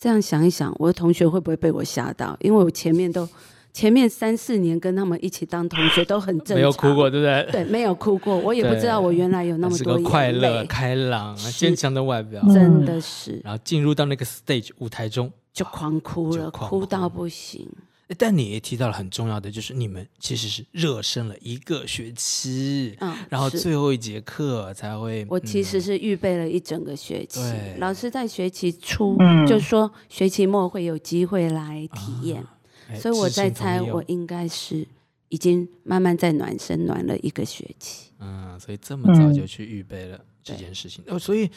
[0.03, 2.37] 这样想一想，我的同学会不会被我吓到？
[2.41, 3.29] 因为我前面都
[3.73, 7.49] 前面三四年跟他们一起当同学都很正常，没有哭过，对不对？
[7.53, 15.31] 对，没有哭过，我也不知道我原来有那么多快乐、泪开朗、是坚强的外表，真的是然后进入到那个 stage 舞台中。
[15.53, 17.69] 就狂哭了，哭到不行。
[18.13, 25.27] 诶但你也提到了很重要的，就是你们其实是热身了一个学期，嗯，然后最后一节课才会。
[25.31, 32.45] 我其实嗯是预备了一整个学期对，老师在学期初嗯就说学期末会有机会来体验，
[32.91, 34.87] 诶所以我在猜我应该是
[35.31, 38.11] 已经慢慢在暖身暖了一个学期。
[38.19, 41.03] 嗯，所以这么早嗯就去预备了这件事情。
[41.07, 41.51] 哦，所以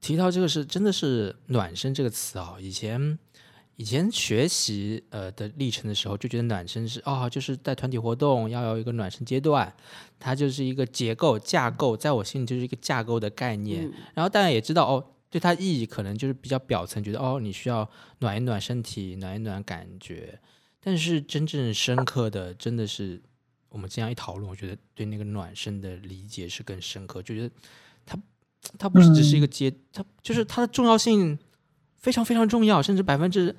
[0.00, 3.16] 提到这个是真的是“暖身”这个词啊、以前
[3.76, 9.74] 以前学习呃的历程的时候，就觉得暖身是哦、就是在团体活动要有一个暖身阶段，
[10.18, 13.86] 它就是一个结构架构，在我心里就是一个架构的概念。
[13.86, 20.38] 嗯然后大家也知道哦，对它意义可能就是比较表层，觉得哦你需要暖一暖身体，暖一暖感觉。
[20.84, 23.22] 但是真正深刻的，真的是
[23.68, 27.50] 我们这样一讨论，我觉得对那个暖身的理解是更深刻，就觉得
[28.04, 28.18] 它
[28.78, 31.38] 它不是只是一个阶，它就是它的重要性
[32.02, 33.54] 非常非常重要，甚至百分之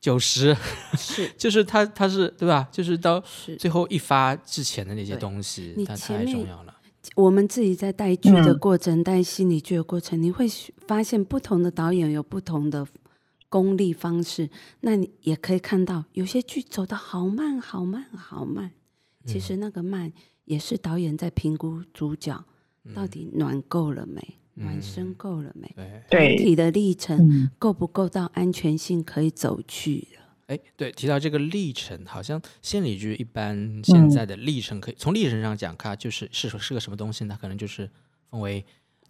[0.00, 0.56] 九十，
[0.96, 2.68] 是 就是他他是对吧？
[2.72, 3.22] 就是到，
[3.58, 6.74] 最后一发之前的那些东西你，它前面太重要了。
[7.16, 10.46] 我们自己在带剧的嗯过程、带心理剧的过程，你会
[10.86, 12.86] 发现不同的导演有不同的
[13.48, 14.48] 功力方式。
[14.80, 18.70] 那你也可以看到，有些剧走的好慢、好慢、好慢。
[19.26, 20.12] 其实那个慢
[20.44, 22.44] 也是导演在评估主角
[22.94, 30.22] 到底暖够了没，暖身够了没，对，对整体的历程嗯够不够到安全性可以走去了。
[30.48, 37.38] 哎，对，提到这个历程，好像心理剧一般现在的历程，可以、从历程上讲，它就是是是个什么东西呢？
[37.40, 37.88] 可能就是
[38.30, 38.64] 分为、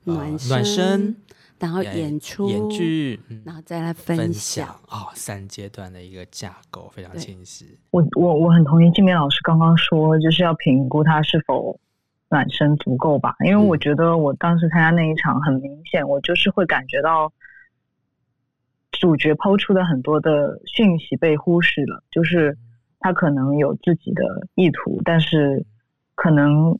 [0.05, 1.17] 呃暖暖身、
[1.59, 4.69] 然后演演出、演剧、嗯、然后再来分享。
[4.89, 7.79] 啊、三阶段的一个架构非常清晰。
[7.91, 11.79] 我我我很同意静明老师刚刚说，就是要评估他是否
[12.33, 13.37] 暖身足够吧。
[13.45, 17.31] 因为我嗯觉得我当时参加那一场，很明显，我就是会感觉到
[18.91, 22.57] 主角抛出的很多的讯息被忽视了，就是
[22.99, 25.67] 他可能有自己的意图，但是
[26.15, 26.79] 可能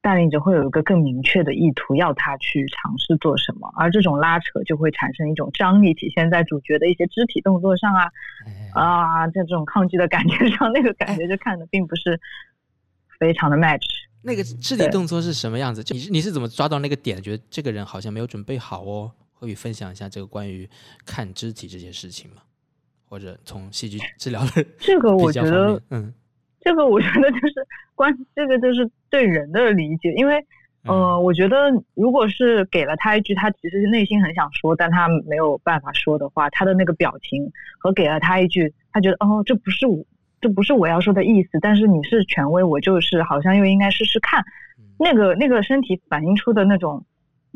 [0.00, 8.04] 带领者会有一个更明确的意图，要他去尝试做什么，而这种拉扯就会产生一种张力，体现在主角的一些肢体动作上啊，
[8.46, 12.18] 哎啊，在这种抗拒的感觉上，那个感觉就看的并不是
[13.18, 14.05] 非常的 match。
[14.26, 15.82] 那个肢体动作是什么样子？
[15.82, 17.22] 就你是你是怎么抓到那个点？
[17.22, 19.10] 觉得这个人好像没有准备好哦？
[19.38, 20.68] 可以分享一下这个关于
[21.04, 22.42] 看肢体这件事情吗？
[23.08, 26.12] 或者从戏剧治疗的 这个我觉得，嗯，
[26.60, 27.54] 这个我觉得就是
[27.94, 30.34] 关，这个就是对人的理解，因为
[30.82, 40.04] 嗯呃，我觉得如果是给了他一句他其实内心很想说，但他没有办法说的话，他的那个表情和给了他一句他觉得哦，这不是我，
[40.46, 44.40] 这不是我要说的意思，但是你是权威，我就是好像又应该试试看，
[44.78, 47.04] 嗯那个那个身体反映出的那种，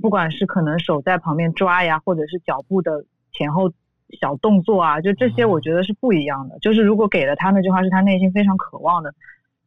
[0.02, 3.72] 不管是可能手在旁边抓呀，或者是脚步的前后
[4.20, 6.58] 小动作啊，就这些，哦我觉得是不一样的。
[6.58, 9.14] 就是如果给了他那句话是他内心非常渴望的，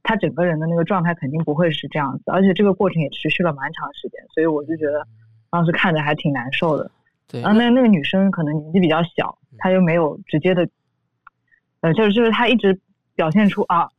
[0.03, 5.07] 他整个人的那个状态肯定不会是这样子，而且这个过程也持续了蛮长时间，所以我就觉得
[5.49, 6.91] 当时看着还挺难受的。
[7.29, 10.67] 对，然后那那个女生可能年纪比较小，她又没有直接的，
[11.79, 12.77] 呃，就是就是她一直
[13.15, 13.89] 表现出啊，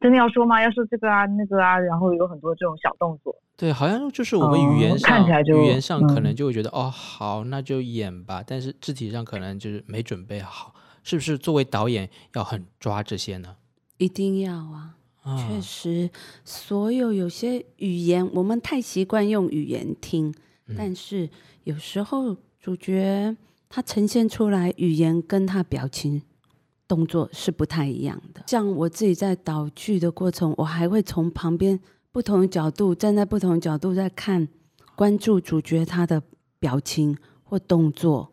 [0.00, 0.62] 真的要说吗？
[0.62, 3.34] 要说这个啊那个啊，然后有很多这种小动作。
[3.56, 8.42] 对，好像就是我们哦语言上，看起来就语言上可能嗯就会觉得、哦，好，那就演吧。
[8.44, 11.38] 但是肢体上可能就是没准备好，是不是？
[11.38, 13.56] 作为导演要很抓这些呢？
[13.98, 14.96] 一定要啊！
[15.22, 16.10] 啊，确实，
[16.44, 20.34] 所有有些语言，我们太习惯用语言听，
[20.66, 21.30] 嗯但是
[21.62, 23.36] 有时候主角
[23.68, 26.22] 他呈现出来语言跟他表情、
[26.92, 28.42] 动作是不太一样的。
[28.46, 34.46] 像我自己在导剧的过程，我还会从旁边不同的角度，站在不同的角度在看，
[34.94, 36.22] 关注主角他的
[36.58, 38.30] 表情或动作。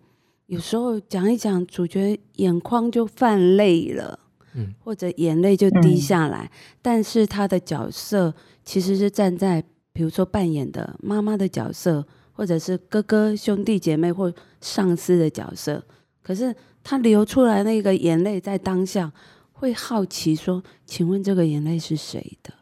[0.48, 4.19] 有时候讲一讲，主角眼眶就泛泪了。
[4.56, 8.34] 嗯或者眼泪就滴嗯下来，但是他的角色
[8.65, 15.82] 其实是站在，比如说扮演的妈妈的角色，或者是哥哥、兄弟姐妹或上司的角色。
[16.24, 19.11] 可是他流出来那个眼泪，在当下
[19.51, 22.53] 会好奇说：“请问这个眼泪是谁的？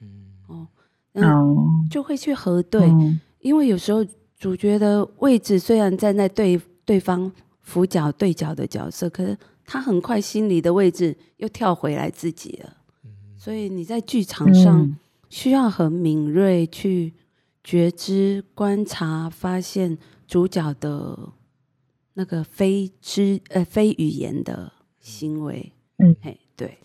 [0.00, 0.08] 嗯？”
[0.48, 0.68] 哦，
[1.12, 3.20] 嗯，嗯，就会去核对，嗯。
[3.40, 4.04] 因为有时候
[4.38, 12.72] 主角的位置虽然站在对对方辅角对角的角色，可是他很快心里的位置又跳回来自己了。
[13.36, 14.96] 所以你在剧场上嗯。
[15.30, 17.12] 需要很敏锐去
[17.64, 19.98] 觉知、观察、发现
[20.28, 21.18] 主角的
[22.14, 25.72] 那个非知呃非语言的行为。
[25.98, 26.78] 嗯，嘿，对，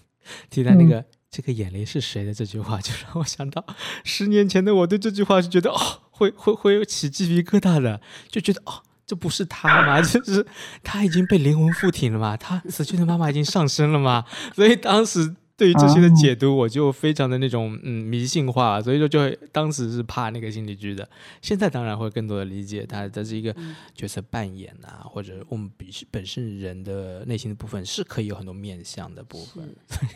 [0.49, 3.65] 提到那个、这个眼泪是谁的这句话，就让我想到
[4.03, 5.79] 十年前的我对这句话是觉得哦，
[6.11, 8.83] 会会会有起鸡皮疙瘩的，就觉得哦。
[9.09, 9.99] 这不是他吗？
[10.05, 10.45] 就是
[10.83, 12.37] 他已经被灵魂附体了嘛？
[12.37, 14.23] 他死去的妈妈已经上身了嘛？
[14.53, 21.07] 所以当时对于这些的解读，我就非常的那种嗯迷信化，所以说就会当时是怕那个心理剧的。
[21.41, 23.75] 现在当然会更多的理解它，这是一个嗯。
[23.93, 29.63] 角色扮演啊，或者我们比本身人的内心的部分是可以有很多面向的部分。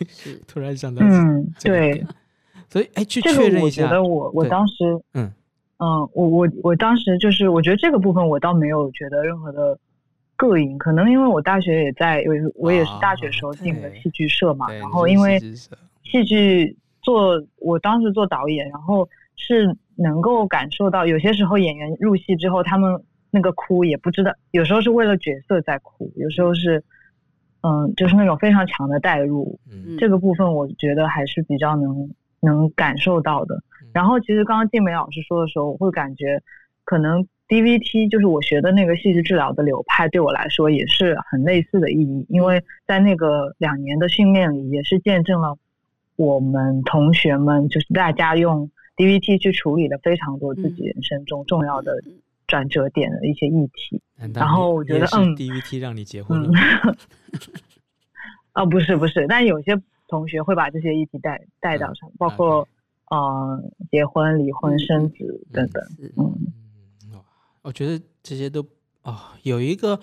[0.07, 2.05] 是 突然想到嗯，对。
[2.69, 4.73] 所以哎，去这个我觉确认一下，得我我当时
[5.13, 5.29] 嗯。
[5.79, 9.77] 嗯，我我我当时就是，我觉得这个部分我倒没有觉得任何的
[10.37, 10.77] 膈应。
[10.77, 15.39] 可能因为我大学也在，我我也是大学啊时候进的戏剧社嘛，对然后因为
[16.03, 26.83] 戏剧做，我当时做导演，然后是能够感受到，有些时候演员入戏之后，他们那个哭也不知道，有时候是为了角色在哭，有时候是，
[27.61, 32.09] 嗯，就是那种非常强的代入，嗯这个部分我觉得还是比较能
[32.41, 33.89] 能感受到的嗯。
[33.93, 36.41] 然后其实刚刚静梅老师说的时候，我会感觉
[36.83, 45.57] 可能 DVT 就是我学的那个戏剧治疗的流派，对我来说也是很类似的意义，因为在那个两年的训练里，也是见证了
[46.15, 51.93] 我们同学们就是大家用 DVT 去处理了非常多自己人生中重要的
[52.47, 54.01] 转折点的一些议题。
[54.33, 56.49] 然后我觉得嗯 DVT 让你结婚了
[58.53, 62.67] 啊，不是不是，但有些同学会把这些议题带带到上，包括
[63.09, 65.83] 呃结婚、离婚、嗯生子等等。
[66.17, 66.33] 嗯
[67.63, 68.63] 我觉得这些都
[69.01, 69.99] 哦，有一个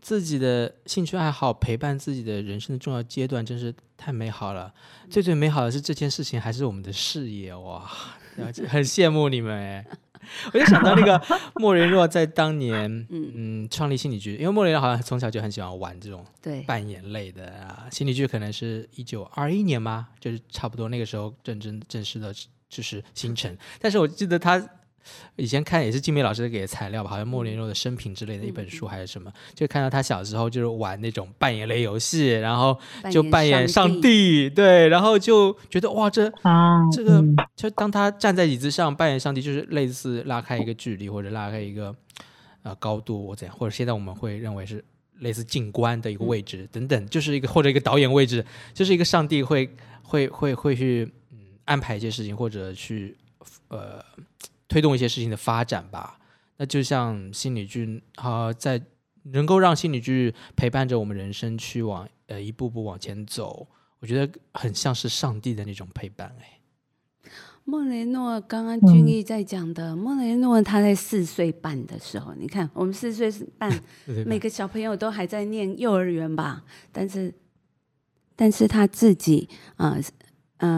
[0.00, 4.72] 自己的兴趣爱好陪伴自己的人生的重要阶段，真是太美好了。
[5.10, 7.86] 最最美好的是这件事情还是我们的事业哇，
[8.68, 9.86] 很羡慕你们哎。
[10.52, 11.20] 我就想到那个
[11.60, 13.32] 莫雷诺在当年，嗯
[13.64, 22.32] 嗯，创立心理剧，因为莫雷诺好像从小就很喜欢玩这种对，扮演类的啊，心理剧可能是一九二一年嘛，就是差不多那个时候正正正式的
[22.68, 23.54] 就是形成。
[23.80, 24.64] 但是我记得他
[25.36, 32.78] 以前看也是静美老师给的材料吧，好像莫连诺的生平之类的一本书还是什么，就看到他小时候就是玩那种扮演类游戏，然后
[33.10, 37.36] 就扮演上帝，对，然后就觉得哇，这啊，这个嗯。
[37.56, 41.94] 就当他站在椅子上扮演上帝，就是类似拉开一个距离或者拉开一个
[42.62, 44.84] 呃高度我怎样，或者现在我们会认为是
[45.20, 49.70] 类似静观的一个位置、等等，就是一个或者一个导演位置，就是一个上帝会
[50.02, 53.16] 会会会去嗯安排一些事情或者去
[53.68, 54.02] 呃
[54.72, 56.18] 推动一些事情的发展吧。
[56.56, 58.80] 那就像心理剧啊、在
[59.24, 63.68] 能够让心理剧陪伴着我们人生去往呃一步步往前走，
[64.00, 66.58] 我觉得很像是上帝的那种陪伴哎。
[67.64, 73.70] 莫雷诺刚刚君毅在讲的，莫雷诺他在四岁半的时候，你看我们四岁半，
[74.26, 77.32] 每个小朋友都还在念幼儿园吧，但是，
[78.34, 80.02] 但是他自己啊，呃，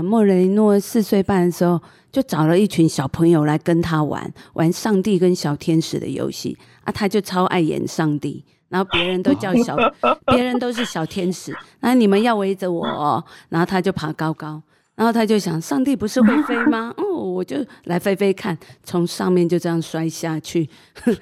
[0.03, 8.45] 莫雷诺四岁半的时候，就找了一群小朋友来跟他玩玩上帝跟小天使的游戏啊，他就超爱演上帝。
[8.71, 9.77] 然后别人都叫小，
[10.27, 14.61] 别人都是小天使，然后你们要围着我、哦，然后他就爬高高，
[14.97, 16.93] 然后他就想，上帝不是会飞吗？
[16.99, 20.69] 哦，我就来飞飞看，从上面就这样摔下去，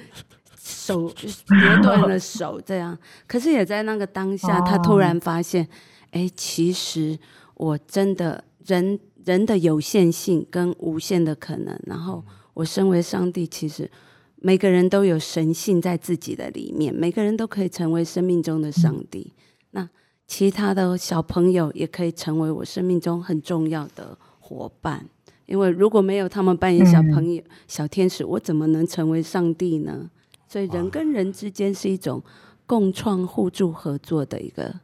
[0.57, 2.96] 手折断了手，这样。
[3.27, 5.68] 可是也在那个当下，他突然发现，
[6.12, 7.18] 哎，其实
[7.55, 13.90] 我真的人人的有限性跟无限的可能，然后我身为上帝，其实
[14.37, 19.33] 每个人都有神性在自己的里面，每个人都可以成为生命中的上帝。
[19.70, 19.88] 那
[20.27, 25.09] 其他的小朋友也可以成为我生命中很重要的伙伴，
[25.46, 30.11] 因为如果没有他们扮演小朋友、小天使，我怎么能成为上帝呢？
[30.48, 32.22] 所以人跟人之间是一种
[32.66, 34.81] 共创、互助、合作的一个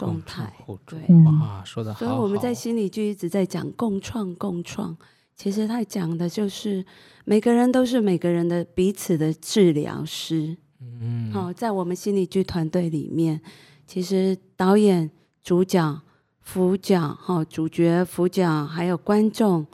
[0.00, 0.52] 状态。
[0.66, 2.06] 哇，说的好好。
[2.06, 4.96] 所以我们在心理剧一直在讲共创、共创，
[5.36, 6.84] 其实他讲的就是
[7.24, 10.56] 每个人都是每个人的彼此的治疗师。
[10.80, 13.40] 嗯，好、在我们心理剧团队里面，
[13.86, 15.10] 其实导演、
[15.42, 16.00] 主角、
[16.40, 19.66] 副角、哈、主角、副角，还有观众、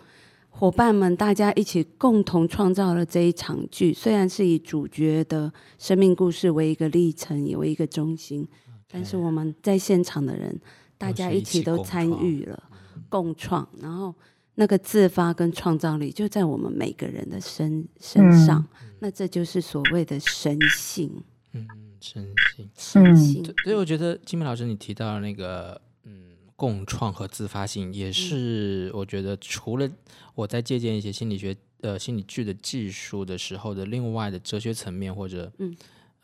[0.51, 3.95] 伙伴们，大家一起共同创造了这一场剧。
[3.95, 8.49] 虽然是以主角的生命故事为一个历程，也为一个中心，
[8.91, 10.61] 但是我们在现场的人，
[10.97, 12.63] 大家一起都参与了，
[13.09, 14.15] 共创，然后
[14.55, 18.67] 那个自发跟创造力就在我们每个人的身身上。
[18.99, 21.23] 那这就是所谓的神性，
[21.53, 21.69] 嗯，
[22.01, 22.71] 神性。
[22.75, 23.43] 神性。
[23.43, 29.87] 对，所以我觉得金明老师你提到的那个嗯共创和自发性，也是我觉得除了
[30.35, 35.77] 我在借鉴一些心理学呃心理剧的技术的时候的另外的哲学层面或者嗯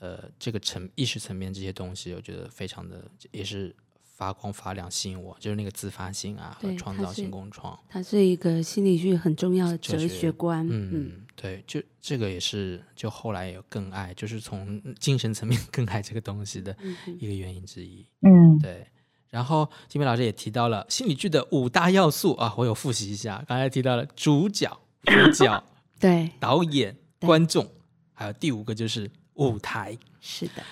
[0.03, 7.79] 呃这个层意识层面这些东西，我觉得非常的也是发光发亮吸引我，就是那个自发性啊和创造性共创。
[7.89, 10.66] 它是一个心理学很重要的哲哲学学观。
[10.68, 16.76] 嗯嗯，对，就这个也是，就后来也有更爱，就是从精神层面 更爱这个东西的
[17.20, 18.05] 一个原因之一。
[18.22, 18.85] 嗯对，
[19.31, 23.45] 然后金明老师也提到了心理剧的五大要素啊，我有复习一下。
[23.47, 24.68] 刚才提到了主角、
[25.05, 25.64] 主角、
[26.01, 27.68] 对，导演、观众，
[28.12, 29.97] 还有第五个就是舞台。
[30.20, 30.62] 是的，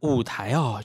[0.00, 0.82] 舞台哦，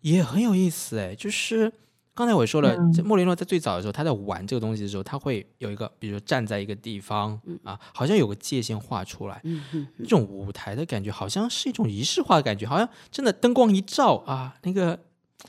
[0.00, 1.72] 也很有意思哎，就是
[2.14, 9.40] 刚才我说了，嗯莫雷诺在最早的时候，他在玩这个东西的时候，他会有一个，比如说站在一个地方啊，好像有个界限画出来。
[9.44, 14.98] 嗯种舞台的感觉，好像是一种仪式化的感觉，好像真的灯光一照啊，那个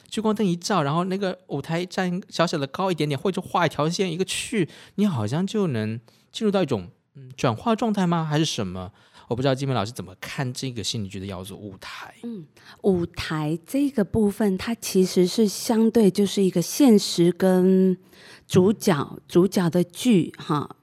[0.09, 5.99] 聚光灯一照，然后那个舞台站小小的高一点点，或者画一条线一个去，你好像就能
[6.31, 8.23] 进入到一种嗯转化状态吗？
[8.23, 8.91] 还是什么？
[9.27, 12.13] 我不知道金梅老师怎么看这个心理剧的要素舞台。
[12.23, 12.45] 嗯，
[12.83, 17.97] 舞台这个部分，它其实是相对就是一个现实跟
[18.47, 20.75] 主角主角的剧哈，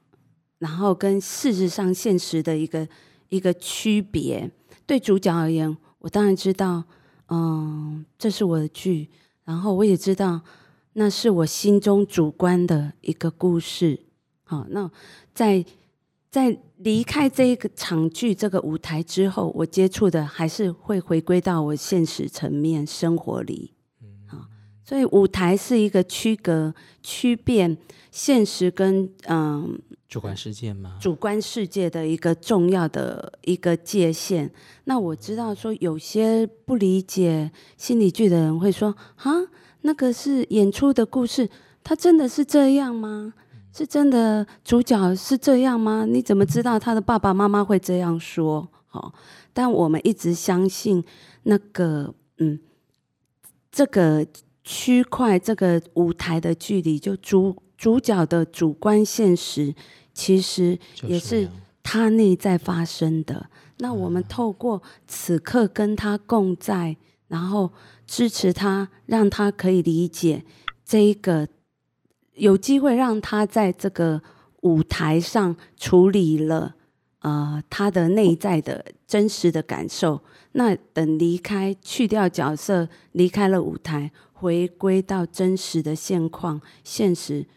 [0.59, 2.87] 然后跟事实上现实的一个
[3.29, 4.51] 一个区别。
[4.85, 6.83] 对主角而言，我当然知道，
[7.29, 9.09] 嗯，这是我的剧，
[9.45, 10.41] 然后我也知道
[10.93, 14.01] 那是我心中主观的一个故事。
[14.43, 14.91] 好，那
[15.33, 15.63] 在
[16.29, 23.73] 在离开这一个场剧这个舞台之后，我接触的还是会回归到我现实层面生活里。
[24.27, 24.45] 好，
[24.83, 27.77] 所以舞台是一个区隔、区变
[28.11, 29.79] 现实跟嗯
[30.09, 30.97] 主观世界吗？
[31.01, 34.51] 主观世界的一个重要的一个界限。
[34.83, 39.31] 那我知道说有些不理解心理剧的人会说：“哈，
[39.81, 41.49] 那个是演出的故事，
[41.83, 43.33] 它真的是这样吗？
[43.75, 46.05] 是真的主角是这样吗？
[46.07, 49.13] 你怎么知道他的爸爸妈妈会这样说？”好，
[49.51, 51.03] 但我们一直相信
[51.43, 52.59] 那个嗯，
[53.71, 54.25] 这个
[54.63, 59.73] 区块这个舞台的距离，就主主角的主观现实。
[60.13, 61.49] 其实也是
[61.81, 63.49] 他内在发生的。
[63.79, 66.95] 那我们透过此刻跟他共在，
[67.29, 67.71] 然后
[68.05, 70.45] 支持他，让他可以理解
[70.85, 71.47] 这一个，
[72.35, 74.21] 有机会让他在这个
[74.61, 76.75] 舞台上处理了
[77.19, 80.21] 呃他的内在的真实的感受。
[80.53, 87.47] 那等离开，去掉角色，离开了舞台，回归到真实的现况、现实，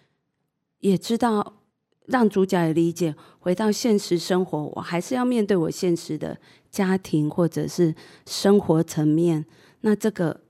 [0.80, 1.60] 也知道
[2.06, 6.38] 让主角也理解，回到现实生活，我还是要面对我现实的
[6.70, 9.44] 家庭或者是生活层面。
[9.82, 10.40] 那这个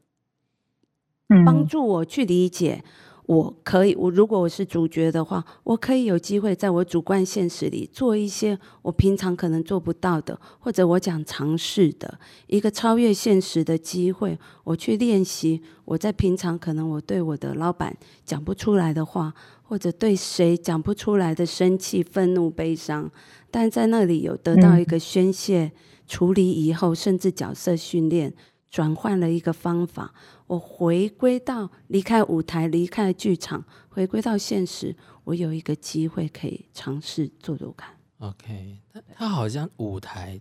[1.45, 2.85] 帮嗯助我去理解，
[3.27, 23.11] 我可以，我如果我是主角的话，我可以有机会在我主观现实里做一些我平常可能做不到的，或者我想尝试的一个超越现实的机会，我去练习我在平常可能我对我的老板讲不出来的话，或者对谁讲不出来的生气、愤怒、悲伤，
[23.51, 25.73] 但在那里有得到一个宣泄、
[26.07, 28.33] 处理以后，甚至角色训练。
[28.71, 30.13] 转换了一个方法，
[30.47, 34.95] 我回归到离开舞台、离开剧场，回归到现实，
[35.25, 37.97] 我有一个机会可以尝试做做看。
[38.19, 40.41] OK，他他好像舞台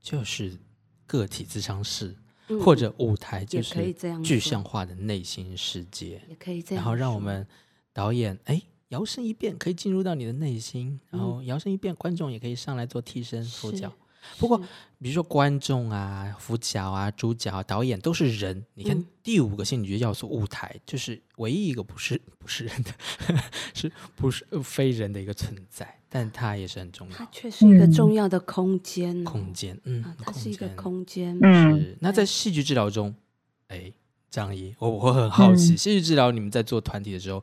[0.00, 0.56] 就是
[1.06, 2.16] 个体智商室，
[2.48, 2.60] 嗯。
[2.60, 7.46] 或者舞台就也可以是这样具象化的内心世界，也可以这样，然后让我们
[7.92, 13.92] 导演哎摇身一变可以进入到你的内心，然后摇身一变观众也可以上来做替身辅是角。
[14.38, 14.64] 不过是
[14.98, 22.90] 比如说观众啊、辅角啊、主角啊、导演都是人，你看嗯第五个心理学要素，舞台就是唯一一个不是不是人的，
[23.74, 27.30] 是不是呃非人的一个存在，但它也是很重要它要。
[27.30, 31.98] 却是一个嗯重要的空间哦，空间，嗯啊，，它是一个间空间，嗯是。
[32.00, 33.14] 那在戏剧治疗中，
[33.68, 33.92] 哎，
[34.30, 37.42] 张怡，我我很好奇，嗯戏剧治疗你们在做团体的时候，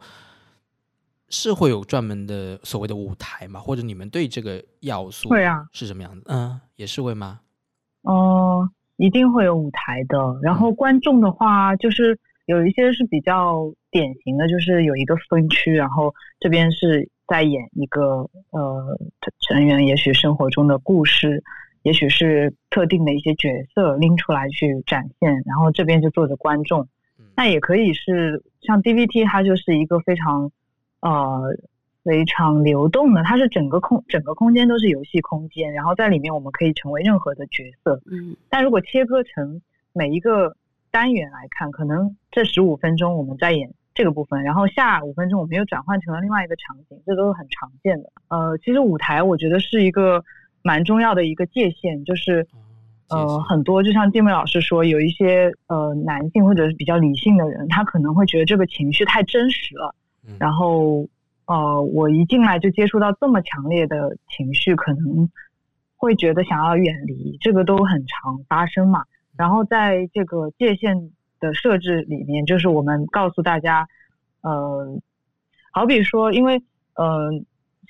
[1.34, 3.60] 是会有专门的所谓的舞台吗？
[3.60, 6.22] 或者你们对这个要素会啊是什么样子？
[6.28, 7.40] 嗯，也是会吗？
[8.04, 10.18] 哦，一定会有舞台的。
[10.44, 18.96] 然后观众的话，就是有一些是比较典型的，就是有一个分区，然后这边是在演一个呃
[19.40, 21.44] 成员，也许生活中的故事，
[21.82, 26.82] 也许是特定的一些角色拎出来去展现，然后这边就坐着观众
[27.18, 27.26] 嗯。
[27.36, 30.52] 那也可以是像 DVT，它就是一个非常
[31.04, 31.56] 呃
[32.04, 38.02] 非常流动的，它是整个空整个空间都是游戏空间，然后在里面我们可以成为任何的角色。
[38.12, 39.62] 嗯但如果切割成
[39.94, 40.56] 每一个
[40.92, 48.10] 单元来看，可能这十五分钟我们在演这个部分，然后下五分钟我们又转换成了另外一个场景，这都是很常见的。
[48.28, 50.24] 呃，其实舞台我觉得是一个
[50.62, 52.46] 蛮重要的一个界限，就是
[53.10, 59.96] 哦呃很多就像丁梅老师说，有一些呃男性或者是比较理性的人，他可能会觉得这个情绪太真实了，
[60.28, 61.08] 嗯然后
[61.46, 65.30] 呃我一进来就接触到这么强烈的情绪，可能
[65.98, 69.04] 会觉得想要远离，这个都很常发生嘛。
[69.36, 73.88] 然后在这个界限的设置里面，就是我们告诉大家，
[74.42, 75.02] 呃，
[75.72, 76.62] 好比说，因为
[76.96, 77.32] 呃，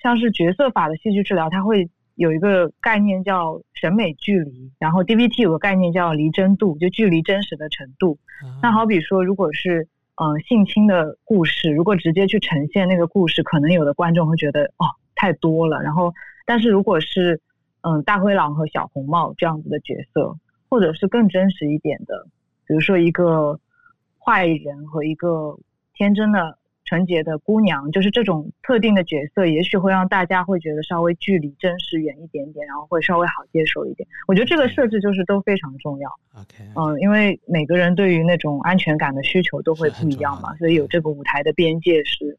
[0.01, 8.17] 像是角色法的戏剧治疗，它会有一个概念叫审美距离，然后 DVT 有个概念叫离真度，就距离真实的程度。
[8.61, 14.86] 那好比说，如果是呃性侵的故事，如果直接去呈现那个故事，可能有的观众会觉得哦
[15.16, 15.82] 太多了。
[15.82, 16.14] 然后，
[16.45, 17.41] 但是如果是
[17.82, 20.36] 嗯大灰狼和小红帽这样子的角色，
[20.70, 22.28] 或者是更真实一点的，
[22.68, 23.59] 比如说一个
[24.20, 25.57] 坏人和一个
[25.93, 26.57] 天真的。
[26.86, 34.07] 纯洁的姑娘，就是这种特定的角色，也许会让大家会觉得稍微距离真实远一点点，然后会稍微好接受一点。
[34.27, 36.09] 我觉得这个设置就是都非常重要。
[36.34, 42.38] OK，嗯，因为每个人对于那种安全感的需求都会不一样嘛，所以有这个舞台的边界是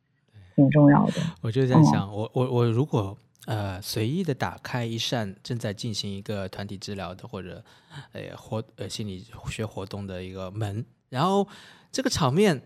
[0.55, 1.15] 挺重要的。
[1.41, 3.17] 我就在想，我我我如果
[3.47, 7.65] 呃随意的打开一扇正在进行一个团体治疗的或者
[8.13, 11.49] 呃活呃心理学活动的一个门，然后
[11.91, 12.61] 这个场面。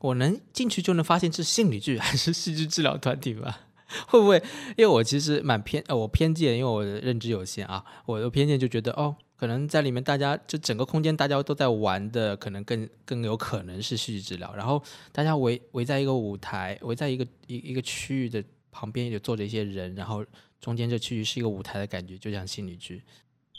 [0.00, 3.54] 我能进去就能发现是心理剧还是戏剧治疗团体吗？
[4.06, 4.36] 会不会？
[4.76, 14.54] 因为我其实蛮偏呃，我偏见，因为我的认知有限啊，我的偏见就觉得哦，可能在里面大家就整个空间大家都在玩的，可能更更有可能是戏剧治疗。
[14.54, 20.22] 然后大家围围在一个舞台，围在一个一一个区域的旁边，就坐着一些人，然后
[20.60, 23.02] 中间这区域是一个舞台的感觉，就像心理剧。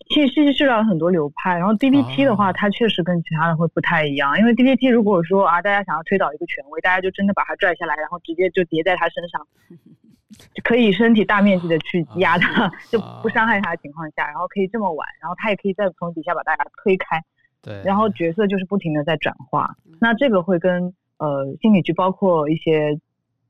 [0.08, 4.40] 其实戏剧治疗很多流派，然后 DBT 的话，它确实跟其他的会不太一样。
[4.40, 9.46] 因为 DBT 如果说啊，大家想要推倒一个权威，大家就真的把他拽下来，然后直接就叠在他身上，
[10.56, 17.22] 就可以身体大面积的去压他，就不伤害他的情况下，然后可以这么玩，然后他也可以再从底下把大家推开，
[17.62, 19.76] 对，然后角色就是不停的在转化。
[20.00, 22.98] 那这个会跟呃心理剧包括一些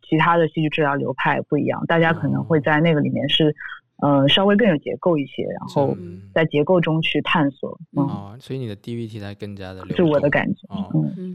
[0.01, 3.55] 其他的戏剧治疗流派不一样，大家可能会在那个里面是。
[4.01, 5.93] 呃，稍微更有结构一些，然后
[6.33, 7.77] 在结构中去探索。
[7.91, 10.61] 哦，所以你的 DVT 才更加的是我的感觉。
[10.69, 10.89] 哦，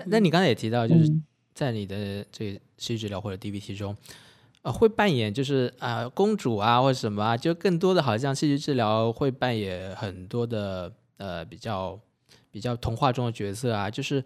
[0.07, 1.13] 那你刚才也提到，就是
[1.53, 3.95] 在你的这个戏剧治疗或者 DVT 中，
[4.63, 12.01] 呃，会扮演就是啊公主啊或者什么啊，就更多的好像戏剧治疗会扮演很多的呃比较
[12.51, 14.25] 比较童话中的角色啊，就是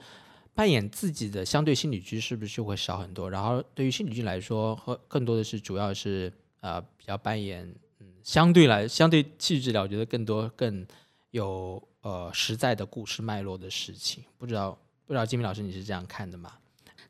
[0.55, 3.29] 扮演自己的相对心理剧是不是就会少很多？
[3.29, 7.75] 然后对于心理剧来说，和更多的是主要是呃比较扮演。
[8.23, 10.87] 相对来，相对戏剧治疗，我觉得更多更
[11.31, 14.25] 有呃实在的故事脉络的事情。
[14.37, 16.53] 不知道不知道金明老师你是这样看的吗？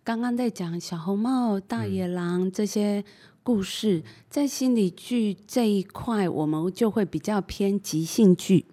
[0.04, 3.04] 刚刚在讲小红帽、大野狼这些
[3.42, 8.64] 故事，在心理剧这一块，我们就会比较偏即兴剧。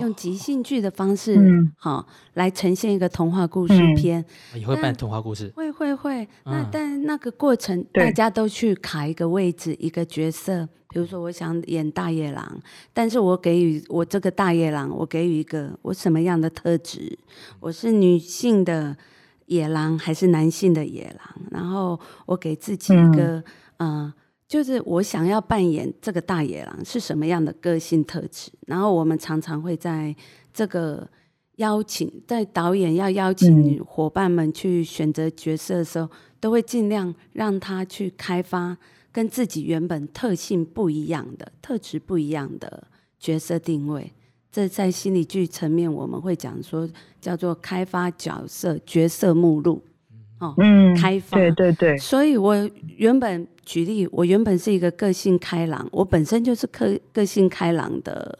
[0.00, 1.36] 用即兴剧的方式，
[1.76, 6.26] 好来呈现一个童话故事片，也会办童话故事，会会会。
[6.44, 10.68] 那但那个过程，大家都去卡一个位置，一个角色。
[10.90, 12.60] 比如说，我想演大野狼，
[12.92, 17.18] 但是我给予我这个大野狼，我给予一个我什么样的特质？
[17.58, 18.96] 我是女性的
[19.46, 21.42] 野狼还是男性的野狼？
[21.50, 23.42] 然后我给自己一个
[23.78, 24.12] 嗯。
[24.46, 30.14] 就是我想要扮演这个大野狼是什么样的个性特质，然后我们常常会在
[30.52, 31.08] 这个
[31.56, 36.08] 邀请，在导演要邀请伙伴们去选择角色的时候，
[36.40, 38.76] 都会尽量让他去开发
[39.10, 42.86] 跟自己原本特性不一样的特质不一样的
[43.18, 44.12] 角色定位。
[44.52, 46.88] 这在心理剧层面，我们会讲说
[47.20, 49.82] 叫做开发角色角色目录。
[50.44, 51.96] 哦，嗯，开放，对对对。
[51.96, 52.54] 所以我
[52.96, 58.38] 原本举例，我原本是一个个性开朗，我本身就是个个性开朗的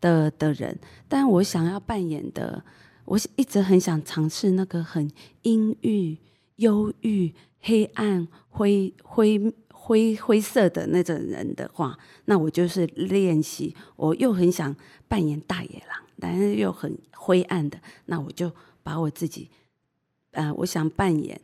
[0.00, 0.76] 的的人，
[1.08, 2.62] 但我想要扮演的，
[3.04, 5.08] 我一直很想尝试那个很
[5.42, 6.18] 阴郁、
[6.56, 13.74] 忧郁、黑暗、灰灰灰灰色的那种人的话，那我就是练习。
[13.96, 14.74] 我又很想
[15.06, 18.50] 扮演大野狼，但是又很灰暗的，那我就
[18.82, 19.48] 把我自己。
[20.34, 21.40] 呃，我想扮演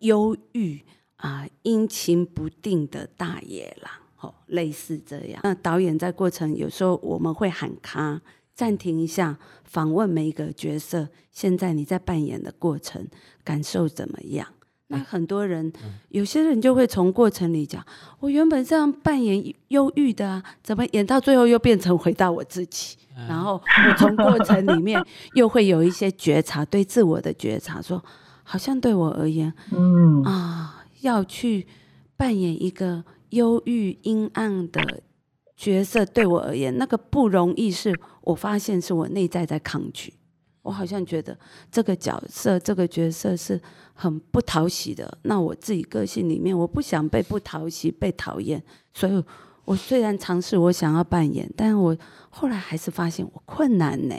[0.00, 0.80] 忧郁
[1.16, 5.40] 啊、阴晴不定的大野狼，哦，类似这样。
[5.44, 8.20] 那导演在过程有时候我们会喊卡，
[8.56, 11.08] 暂停一下，访问每一个角色。
[11.30, 13.06] 现在你在扮演的过程
[13.44, 14.48] 感受怎么样？
[14.88, 15.72] 那很多人，
[16.08, 17.86] 有些人就会从过程里讲，
[18.18, 22.98] 我原本这样扮演忧郁的啊，怎么演到最后又变成回到我自己？
[23.28, 25.00] 然后我从过程里面
[25.34, 28.02] 又会有一些觉察，对自我的觉察，说。
[28.42, 31.66] 好像对我而言，嗯啊，要去
[32.16, 35.02] 扮演一个忧郁阴暗的
[35.56, 37.70] 角色，对我而言，那个不容易。
[37.70, 40.14] 是我发现是我内在在抗拒。
[40.62, 41.36] 我好像觉得
[41.72, 43.60] 这个角色、这个角色是
[43.94, 45.18] 很不讨喜的。
[45.22, 48.62] 那我自己个性里面，我不想被不讨喜、被讨厌。
[48.94, 49.24] 所以，
[49.64, 51.96] 我虽然尝试我想要扮演，但我
[52.30, 54.14] 后来还是发现我困难呢。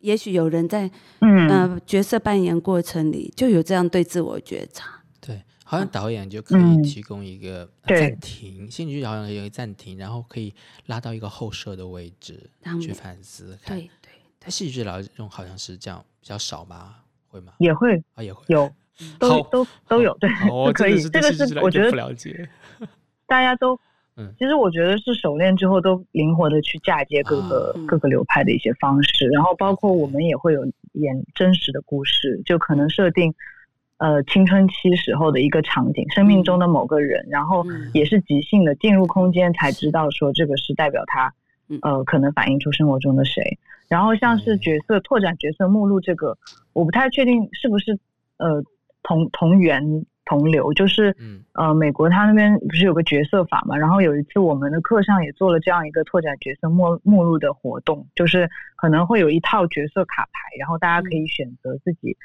[0.00, 0.90] 也许有人在
[1.20, 5.02] 呃角色扮演过程里就有这样对自我觉察。
[5.20, 10.54] 对，好像导演就可以提供一个暂停，心理剧好像有一个暂停，然后可以
[10.86, 12.48] 拉到一个后设的位置
[12.80, 13.58] 去反思。
[13.66, 17.04] 对对，他戏剧治疗这种好像是这样比较少吧？
[17.28, 17.52] 会吗？
[17.58, 18.72] 也会啊，也会有
[19.18, 21.00] 都都都有，对，好，我都 可以。
[21.02, 22.48] 这个是我觉得不了解。
[23.26, 23.78] 大家都
[24.18, 30.64] 嗯，其实我觉得是熟练之后都灵活的去嫁接各个、啊各个流派的一些方式，然后包括我们也会有
[30.94, 33.32] 演真实的故事，就可能设定
[33.98, 37.90] 呃青春期时候的一个场景，生命中的某个人，然后嗯。
[37.94, 41.32] 也是即兴的进入空间才知道说这个是代表他
[41.68, 41.78] 嗯。
[41.82, 43.58] 呃可能反映出生活中的谁，
[43.88, 44.58] 然后像是嗯。
[44.58, 46.36] 角色拓展角色目录这个，
[46.72, 47.98] 我不太确定是不是
[48.38, 48.62] 呃
[49.02, 51.42] 同同源同流，就是嗯。
[51.54, 53.76] 呃，美国他那边不是有个角色法嘛？
[53.76, 62.16] 然后有一次我们的课上也做了这样一个拓展角色目目录的活动，就是可能会有一套角色卡牌，然后大家可以选择自己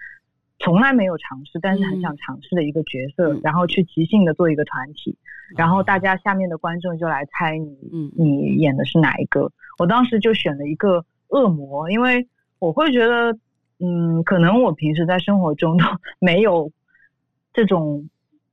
[0.59, 3.41] 从来没有尝试，但是很想尝试的一个角色，嗯。
[3.43, 5.17] 然后去即兴的做一个团体，
[5.57, 5.81] 然后。
[5.81, 8.11] 大哦家下面的观众就来猜你嗯。
[8.15, 9.51] 你演的是哪一个。
[9.79, 12.27] 我当时就选了一个恶魔，因为
[12.59, 13.35] 我会觉得，
[13.79, 15.85] 嗯，可能我平时在生活中都
[16.21, 16.71] 没有
[17.53, 18.09] 这种，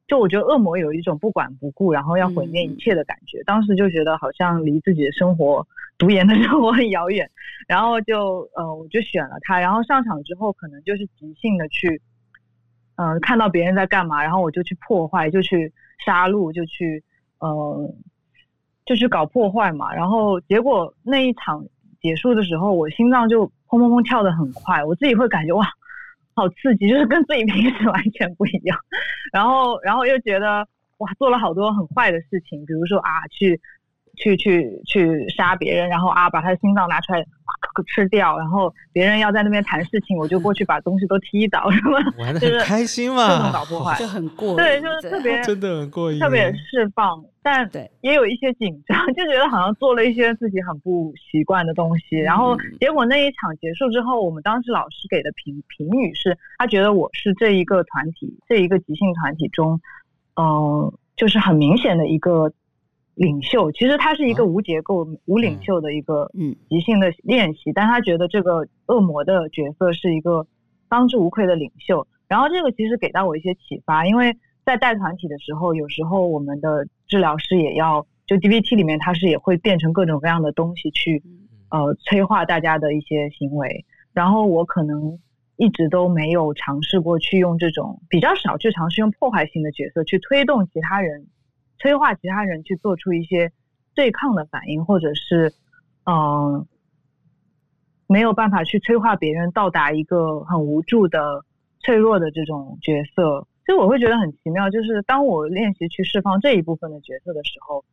[0.06, 3.42] 就我觉得恶魔有一种不管不顾，然后要毁灭一切的感觉。
[3.44, 7.30] 当时就觉得好像离自己的生活、读研的生活很遥远，
[7.66, 9.58] 然后就呃，我就选了他。
[9.58, 12.00] 然后上场之后，可能就是即兴的去，
[12.96, 15.72] 嗯、看到别人在干嘛，然后我就去破坏，就去
[16.04, 17.02] 杀戮，就去
[17.38, 17.94] 呃，
[18.84, 19.94] 就去搞破坏嘛。
[19.94, 21.64] 然后结果那一场
[22.02, 25.66] 结束的时候，我心脏就砰砰砰跳的很快，我自己会感觉哇，
[26.34, 28.78] 好刺激，就是跟自己平时完全不一样。
[29.32, 30.66] 然后，然后又觉得
[30.98, 33.60] 哇，做了好多很坏的事情，比如说啊，去
[34.16, 37.20] 去去去杀别人，然后啊，把他的心脏拿出来
[37.86, 44.10] 吃掉，然后别人要在那边谈事情，我就过去把东西都踢倒，什么玩的就是很开心各嘛种，搞破坏就。
[44.10, 52.16] 很过对，就是特别 真的很过瘾，特别释放，但也有一些紧张，就觉得好像做了一些自己很不习惯的东西。
[52.16, 59.80] 然后嗯结果那一场结束之后，我们当时老师给的评评语是，他觉得我是这一个团体这一个即兴团体中，
[60.34, 62.52] 嗯、就是很明显的一个
[63.14, 63.70] 领袖。
[63.72, 70.46] 其实他是一个啊无结构、无领袖的一个嗯即兴的练习，但他觉得这个恶魔的角色是一个
[70.88, 72.06] 当之无愧的领袖。
[72.28, 81.22] 然后这个其实给到我一些启发，因为在带团体的时候，有时候我们的治疗师也要，就 DVT 里面它是也会变成各种各样的东西去
[81.70, 83.84] 呃催化大家的一些行为。
[84.12, 85.18] 然后我可能
[85.56, 91.26] 一直都没有尝试过去用这种比较少去尝试用破坏性的角色去推动其他人，
[91.80, 93.50] 催化其他人去做出一些
[93.94, 95.52] 对抗的反应，或者是
[96.04, 96.66] 嗯、
[98.06, 101.44] 没有办法去催化别人到达一个很无助的、
[101.80, 103.46] 脆弱的这种角色。
[103.66, 107.84] 所以我会觉得很奇妙，就是当我练习去释放这一部分的角色的时候，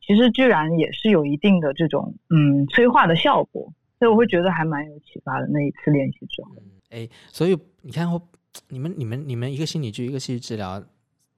[0.00, 3.72] 其实居然也是有一定的这种嗯催化的效果。
[3.98, 5.48] 所以我会觉得还蛮有启发的。
[5.48, 8.28] 那一次练习之后，嗯，哎，所以你看我，
[8.70, 10.80] 你们、你们、你们一个心理剧，一个戏剧治疗，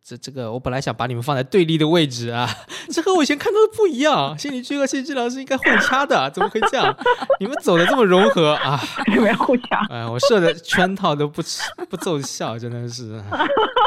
[0.02, 2.48] 这这个我本来想把你们放在对立的位置啊，
[2.90, 4.36] 这和我以前看到的不一样。
[4.38, 6.96] 心理剧和心理治疗是应该互掐的，怎么会这样？
[7.38, 8.80] 你们走的这么融合啊！
[9.12, 9.86] 你们互掐。
[9.90, 13.22] 哎，我设的圈套都不吃不奏效，真的是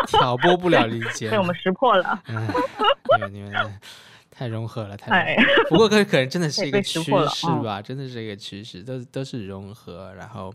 [0.07, 1.29] 挑拨不了理解。
[1.29, 2.21] 被我们识破了。
[2.25, 2.47] 哎，
[3.17, 3.79] 你们你们
[4.29, 5.69] 太融合了，太哎融合了。
[5.69, 7.11] 不过可可能真的是一个趋势
[7.63, 10.53] 吧，真的是一个趋势，都都是融合，然后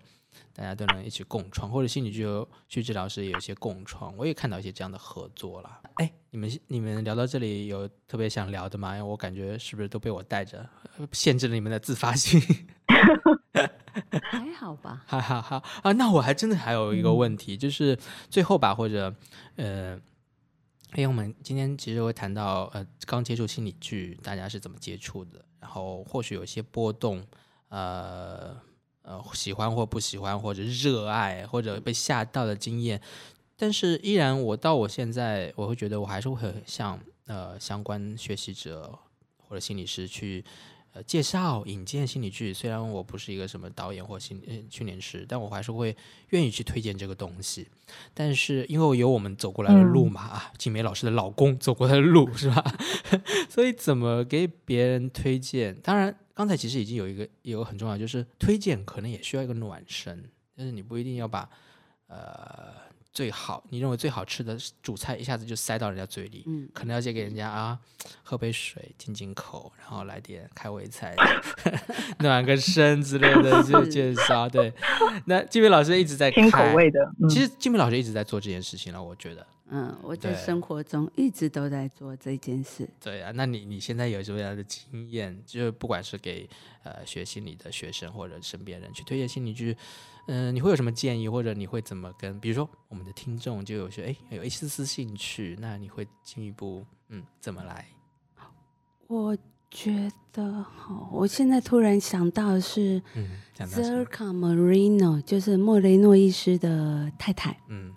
[0.58, 5.80] 大家都能一起共创，或者心理剧有剧治疗师也有一些共创，我也看到一些这样的合作啦。
[5.98, 8.96] 哎，你们你们聊到这里有特别想聊的吗？
[8.96, 12.40] 因为我感觉是不是都被我带着呃限制了你们的自发性？
[14.20, 15.00] 还好吧？
[15.06, 15.92] 哈哈哈啊！
[15.92, 17.96] 那我还真的还有一个问题，就是
[18.28, 19.14] 最后吧，或者
[19.54, 19.94] 呃，
[20.96, 27.24] 因为我们今天其实会谈到呃，刚接触心理剧，大家是怎么接触的，然后或许有些波动，
[27.68, 28.56] 呃
[29.08, 33.00] 呃，喜欢或不喜欢，或者热爱，或者被吓到的经验，
[33.56, 38.98] 但是依然我到我现在，我会觉得我还是会很向呃相关学习者
[39.48, 40.44] 或者心理师去。
[40.92, 45.94] 呃，介绍引荐心理剧，虽然我不是一个什么导演或心呃训练师，但我还是会
[46.30, 47.68] 愿意去推荐这个东西。
[48.14, 52.64] 但是因为有我们走过来的路嘛，啊，静梅老师的老公走过来的路是吧？
[53.48, 55.74] 所以怎么给别人推荐？
[55.82, 61.48] 当然，刚才其实已经有一个有个很重要，就是推荐可能也需要一个暖身，但是你不一定要把
[62.06, 62.74] 呃
[63.18, 67.76] 最好你认为最好吃的主菜一下子就塞到人家嘴里，嗯，可能要借给人家啊，
[68.22, 71.16] 喝杯水进进口，然后来点开胃菜，
[72.20, 74.48] 暖个身之类的就 介绍。
[74.48, 74.72] 对，
[75.26, 82.88] 那金梅老师一直在清口味的，嗯，其实金梅老师一直在做这件事情了，我觉得，嗯，我在对生活中一直都在做这件事。
[83.02, 85.36] 对啊，那你你现在有什么样的经验？
[85.44, 86.48] 就是不管是给
[86.84, 89.76] 呃学心理的学生或者身边人去推荐心理剧，
[90.28, 92.38] 嗯、你会有什么建议，或者你会怎么跟？
[92.38, 97.86] 比如说我们的听众就有些哎有一丝丝兴趣，那你会进一步嗯怎么来？
[99.06, 99.36] 我
[99.70, 103.26] 觉得，好，我现在突然想到的是嗯
[103.56, 107.58] ，Zerka Marino，就是莫雷诺医师的太太。
[107.68, 107.94] 嗯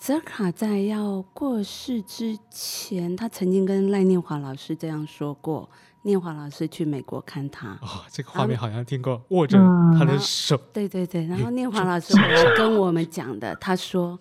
[0.00, 5.68] Zerka 在要过世之前，他曾经跟赖念华老师这样说过。
[6.02, 12.14] 念华老师去美国看他，哦，这个画面好像听过，握着嗯他的手，对对对，然后念华老师
[12.56, 14.18] 跟我们讲的，他说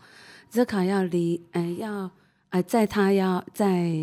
[0.49, 2.09] 泽卡要离，呃，要，
[2.49, 3.93] 呃，在他要在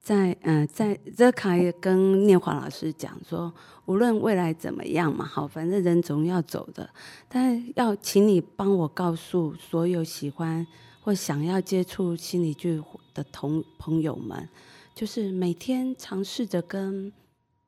[0.00, 3.52] 在，嗯、在泽卡也跟念华老师讲说，
[3.86, 6.90] 无论未来怎么样嘛，好，反正人总要走的，
[7.28, 10.66] 但要请你帮我告诉所有喜欢
[11.00, 12.82] 或想要接触心理剧
[13.14, 14.46] 的同朋友们，
[14.94, 17.12] 就是每天尝试着跟。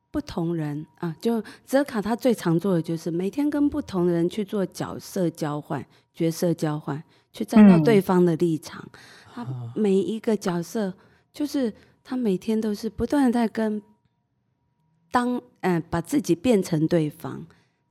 [0.09, 8.83] 不同人啊，就泽卡他最常做的就是每天跟不同的人去做角色交换、角色交换，去站到嗯对方的立场。
[9.31, 10.91] 他啊每一个角色，
[11.31, 11.71] 就是
[12.03, 13.79] 他每天都是不断的在跟
[15.11, 17.45] 当嗯、把自己变成对方，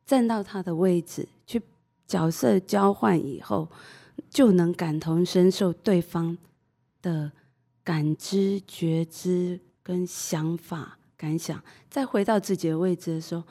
[0.04, 1.62] 站到他的位置去
[2.08, 3.68] 角色交换以后，
[4.30, 6.36] 就能感同身受对方
[7.02, 7.30] 的
[7.86, 11.62] 感知、觉知跟想法、感想。
[11.88, 13.44] 再回到自己的位置的时候，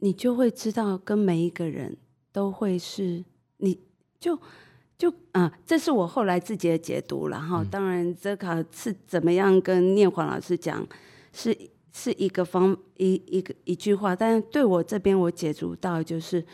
[0.00, 1.96] 你就会知道，跟每一个人
[2.30, 3.24] 都会是，
[3.56, 3.80] 你
[4.20, 4.38] 就
[4.98, 7.62] 就啊，这是我后来自己的解读了哈。
[7.62, 10.86] 嗯当然，泽卡是怎么样跟念华老师讲，
[11.32, 11.56] 是
[11.94, 16.44] 是一个方一一个一句话，但是对我这边我解读到就是，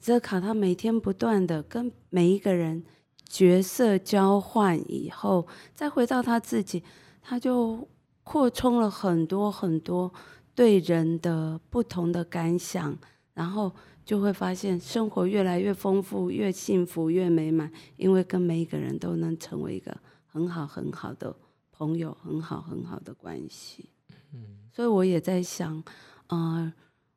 [0.00, 2.82] 泽卡他每天不断的跟每一个人
[3.28, 6.82] 角色交换以后，再回到他自己，
[7.20, 7.86] 他就
[8.24, 10.12] 扩充了很多很多
[10.54, 12.96] 对人的不同的感想，
[13.34, 13.70] 然后
[14.04, 21.36] 就会发现生活越来越丰富、越幸福、越美满，因为跟每一个人都能成为一个很好很好的
[21.72, 23.90] 朋友，很好很好的关系。
[24.32, 25.82] 嗯所以我也在想，
[26.28, 26.72] 呃，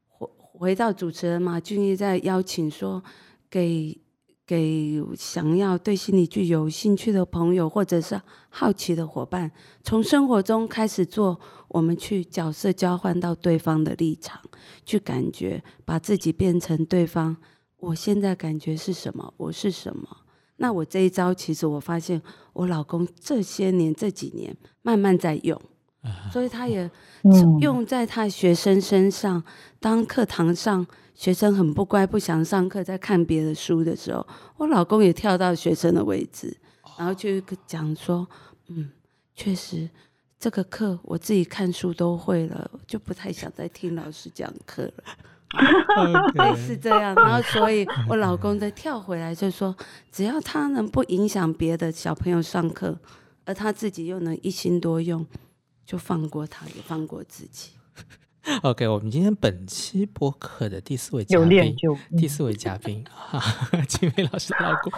[0.07, 3.03] 回回到主持人马俊义在邀请说，
[3.49, 3.99] 给
[4.49, 8.19] 给想要对心理剧有兴趣的朋友，或者是
[8.49, 9.51] 好奇的伙伴，
[9.83, 14.41] 从生活中开始做，我们去角色交换到对方的立场，
[14.83, 17.37] 去感觉把自己变成对方。
[17.77, 19.31] 我现在感觉是什么？
[19.37, 20.01] 我是什么？
[20.57, 22.19] 那我这一招，其实我发现
[22.53, 25.61] 我老公这些年这几年慢慢在用，
[26.33, 26.89] 所以他也
[27.21, 29.43] 嗯用在他学生身上。
[29.79, 30.85] 当课堂上
[31.20, 36.55] 学生很不乖，不想上课，在看别的书的时候，我老公也跳到学生的位置，
[36.97, 38.26] 然后就讲说
[38.72, 38.89] ：“嗯，
[39.36, 39.89] 确实
[40.39, 45.03] 这个课我自己看书都会了，就不太想再听老师讲课了。
[46.41, 49.76] ”类似这样，然后所以我老公再跳回来就说，
[50.13, 52.97] 只要他能不影响别的小朋友上课，
[53.43, 55.28] 而他自己又能一心多用，
[55.86, 57.72] 就放过他，也放过自己。
[58.63, 61.75] OK，我们今天本期播客的第四位嘉宾，
[62.17, 64.91] 第四位嘉宾，哈哈 静梅老师的老公，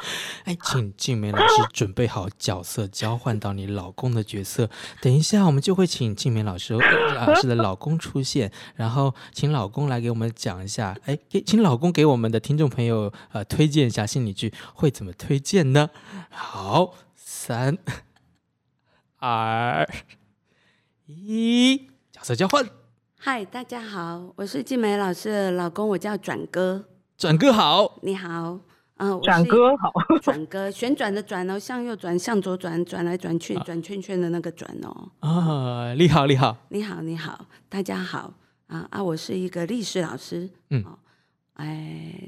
[0.46, 4.70] 哎，请静梅老师准备好角色交换到你老公的角色。
[5.02, 15.90] 等一下，我们就会请静梅老师呃老师的老公出现，然后请老公来给我们讲一下，哎，给请老公给我们的听众朋友呃推荐一下心理剧，会怎么推荐呢？
[16.30, 17.78] 好，三、
[19.18, 19.88] 二、
[21.06, 22.66] 一，角色交换，
[23.24, 26.84] 嗨，大家好，我是静梅老师的老公，我叫转哥，
[27.16, 28.00] 转哥好。
[28.02, 28.60] 你好。
[28.98, 29.92] 嗯、我转哥好，
[30.24, 35.12] 转哥， 旋转的转哦，向右转，向左转，转来转去，转圈圈的那个转哦。
[35.20, 38.34] 啊，你好，你好，你好，你好，大家好
[38.66, 39.04] 啊啊！
[39.04, 40.98] 我是一个历史老师，嗯哦，
[41.54, 42.28] 哎，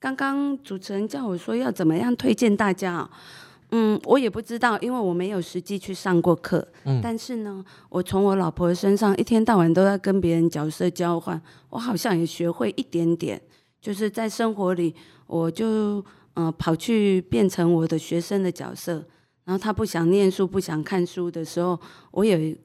[0.00, 3.10] 刚刚主持人叫我说要怎么样推荐大家啊、
[3.74, 7.00] 嗯，我也不知道，因为我没有实际去上过课，嗯。
[7.02, 13.40] 但是呢，我从我老婆身上一天到晚都在跟别人角色交换，我好像也学会一点点，
[13.80, 14.94] 就是在生活里，
[15.26, 16.04] 我就
[16.34, 19.04] 呃跑去变成我的学生的角色，
[19.44, 22.56] 然后他不想念书、不想看书的时候，我也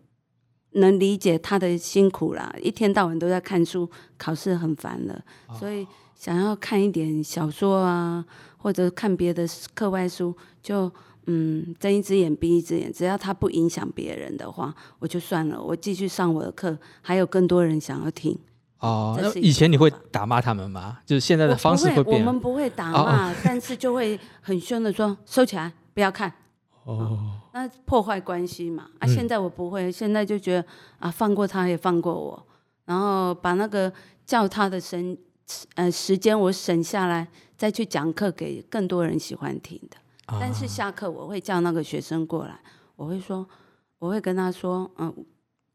[0.71, 5.23] 能理解他的辛苦啦，一天到晚都在看书，考试很烦了，
[5.57, 5.87] 所以
[6.17, 8.25] 想要看一点小说啊，
[8.57, 10.91] 或者看别的课外书，就
[11.27, 18.37] 嗯睁一只眼闭一只眼，只要他不影响别人的话，我就算了，我继续上我的课，还有更多人想要听。
[18.79, 20.99] 哦，那以前你会打骂他们吗？
[21.05, 26.33] 就是现在的方式会变，我变们不会打哦骂，但是就会很凶的说收起来，不要看。
[26.83, 28.83] 哦，那破坏关系嘛。
[28.99, 30.65] 啊，嗯现在我不会，现在就觉得
[30.99, 32.47] 啊，放过他也放过我，
[32.85, 33.91] 然后把那个
[34.25, 35.17] 叫他的时
[35.75, 37.27] 呃时间我省下来，
[37.57, 39.97] 再去讲课给更多人喜欢听的。
[40.25, 42.59] 但是啊下课我会叫那个学生过来，
[42.95, 43.47] 我会说，
[43.99, 45.25] 我会跟他说，嗯，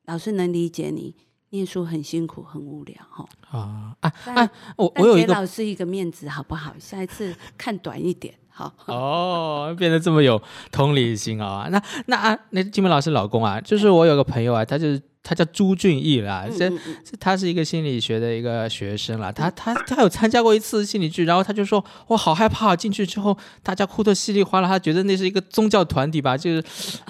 [0.04, 1.14] 老师能理解你
[1.50, 4.50] 念书很辛苦很无聊哈，啊啊啊！
[4.76, 6.74] 我给我有一个老师一个面子好不好？
[6.78, 8.72] 下一次看短一点，好。
[8.86, 10.40] 哦，变得这么有
[10.70, 16.70] 同理心啊、那那啊，那金梅老师老公啊，就是我有个朋友啊，他就是他叫朱俊义啦，这、
[17.20, 26.64] 他是一个心理学的一个学生啦，他他他有参加过一次心理剧，然后他就说我好害怕，进去之后大家哭得稀里哗啦，他觉得那是一个宗教团体吧，就是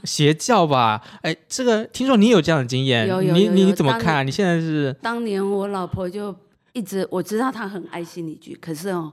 [0.04, 1.02] 邪教吧。
[1.22, 4.22] 哎，这个听说你有这样的经验，有有你你怎么看啊？
[4.22, 6.34] 你现在是当年我老婆就
[6.74, 9.10] 一直我知道她很爱心理剧，可是哦，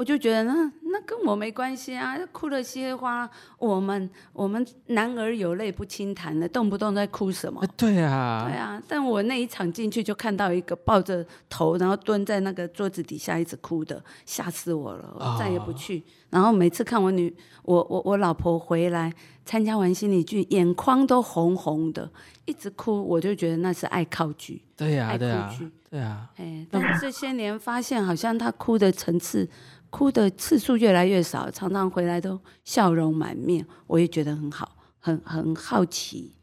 [0.00, 3.30] 我就觉得那那跟我没关系啊，哭得稀里哗啦。
[3.58, 7.68] 我们我们男儿有泪不轻弹的，动不动在哭什么啊？
[7.76, 16.02] 对啊，对啊，但我那一场进去就看到一个抱着头，然后蹲在那个桌子底下一直哭的，吓死我了，我再也不去。
[16.30, 19.12] 然后每次看我女我我我老婆回来
[19.44, 22.10] 参加完心理剧，眼眶都红红的，
[22.46, 24.62] 一直哭，我就觉得那是爱靠剧。
[24.78, 25.54] 对呀、爱对呀、
[25.90, 29.48] 对啊，哎，但这些年发现，好像他哭的层次、
[29.90, 36.36] 哭的次数越来越少，常常回来都笑容满面，我也觉得很好，很很好奇。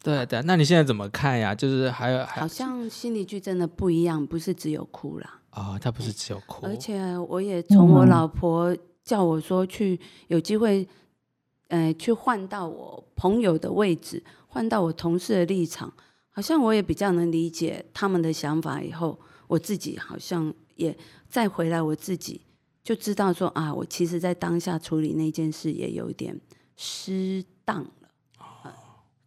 [0.00, 0.40] 对对。
[0.42, 1.52] 那你现在怎么看呀？
[1.52, 5.40] 就是还有好像心理剧真的不一样，不是只有哭啦。
[5.50, 10.86] 哦，他不是只有哭，而且我也从我嗯老婆叫我说去有机会，
[11.68, 15.92] 呃，去换到我朋友的位置，换到我同事的立场，
[16.34, 18.82] 好像我也比较能理解他们的想法。
[18.82, 20.96] 以后我自己好像也
[21.28, 22.42] 再回来，我自己
[22.82, 26.38] 就知道说啊，我其实在当下处理那件事也有点
[26.76, 28.08] 失当了，
[28.64, 28.74] 呃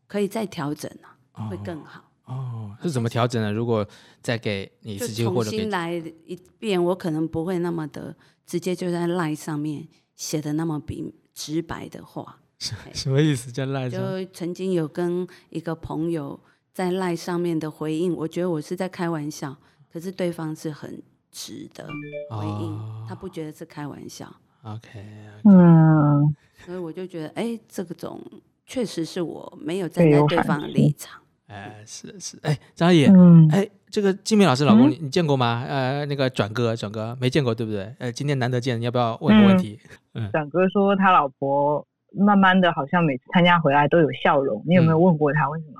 [0.06, 0.92] 可以再调整
[1.32, 2.04] 啊，会更好。
[2.26, 3.54] 哦，是怎么调整呢？
[3.54, 3.88] 如果
[4.22, 5.94] 再给你一就次机会，重或者给新来
[6.26, 8.14] 一遍，我可能不会那么的
[8.46, 12.42] 直接就在 line 上面写的那么比直白的话。
[12.60, 13.50] 什么意思？
[13.50, 14.02] 叫赖上？
[14.02, 16.38] 就曾经有跟一个朋友
[16.78, 19.58] 在 line 上面的回应，我觉得我是在开玩笑，
[19.92, 21.02] 可是对方是很
[21.32, 21.88] 直的
[22.30, 25.04] 回应，哦他不觉得是开玩笑，OK，
[25.46, 28.22] 嗯，所以我就觉得，哎，这个种
[28.68, 31.20] 确实是我没有站在对方的立场。
[31.48, 35.66] 哎，是是，哎，张野，嗯，哎，这个金明老师老公，嗯你你见过吗？
[35.68, 37.92] 呃，那个转哥，转哥没见过，对不对？
[37.98, 39.80] 呃，今天难得见，你要不要问个问题
[40.14, 40.48] 嗯转？
[40.52, 45.77] 哥说他老婆慢慢的好像每次参加回来都有笑容，你有没有问过他为什么？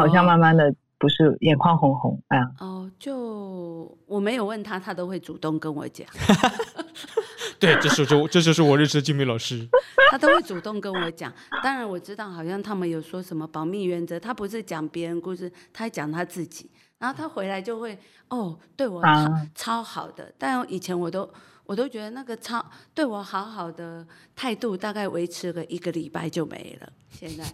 [0.00, 6.06] 好像哦慢慢的不是眼眶红红，哎呀，哦，就我没有问他，他都会主动跟我讲。
[7.60, 9.68] 对，这是就这就是我认识的金明老师。
[10.10, 11.30] 他都会主动跟我讲。
[11.62, 16.70] 当然我知道，好像他们有说什么保密原则，他不是讲别人故事，他还讲他自己。
[16.98, 17.98] 然后他回来就会
[18.28, 20.32] 哦，对我超、啊超好的。
[20.38, 21.30] 但以前我都
[21.70, 22.60] 我都觉得那个超
[22.92, 24.04] 对我好好的
[24.34, 26.92] 态度，大概维持个一个礼拜就没了。
[27.12, 27.44] 现在，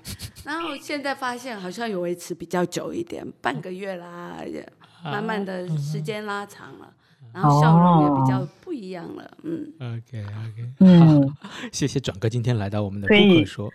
[0.43, 4.67] 然后现在发现好像有维持比较久一点，半个月啦，也
[5.05, 6.91] 慢慢的时间拉长了。
[7.31, 11.37] 然后笑容也比较不一样了，嗯，OK OK，嗯，
[11.71, 13.71] 谢谢转哥今天来到我们的播客说。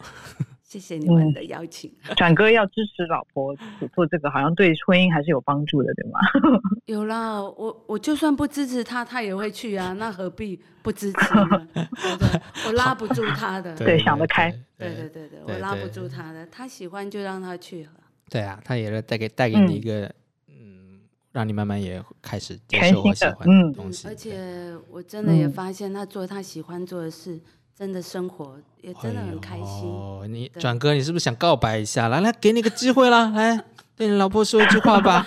[0.72, 1.91] 谢谢你们的邀请。
[2.15, 3.53] 展哥要支持老婆
[3.93, 6.17] 做这个，好像对婚姻还是有帮助的，对吗？
[6.88, 11.67] 有啦，我我就算不支持他，他也会去啊， 那何必不支持呢？
[11.74, 12.41] 对？
[12.67, 17.89] 我拉不住他的，对想得开对对对对，我拉不住他的，他喜欢就让他去了。
[18.30, 20.09] 对啊，他也是带给带给你一个
[20.47, 21.01] 嗯，
[21.34, 24.07] 让你慢慢也开始接受我喜欢的东西。
[24.07, 27.38] 而且我真的也嗯发现，他做他喜欢做的事，
[27.82, 29.65] 真的生活也真的很开心。
[29.65, 32.09] 哦，你转哥，你是不是想告白一下？
[32.09, 33.59] 来来，给你个机会啦，来
[33.97, 35.25] 对你老婆说一句话吧。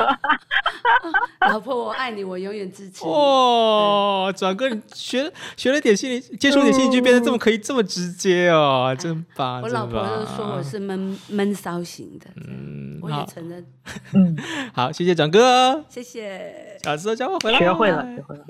[1.51, 3.11] 老婆，我爱你，我永远支持你。
[3.11, 9.61] 哦，转哥，你学学了点心理，接触点心理剧，变得这么可以这么直接哦，真棒！
[9.61, 13.67] 我老婆真棒就说我是闷闷骚型的，嗯，我也承认。
[14.13, 14.39] 嗯，
[14.73, 16.79] 好，谢谢转哥，谢谢。
[16.85, 17.59] 下次叫我回来。
[17.59, 18.45] 学会了，学会了。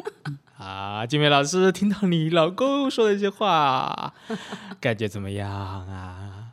[0.57, 4.15] 啊，金梅老师听到你老公说的一些话，
[4.81, 6.53] 感觉怎么样啊？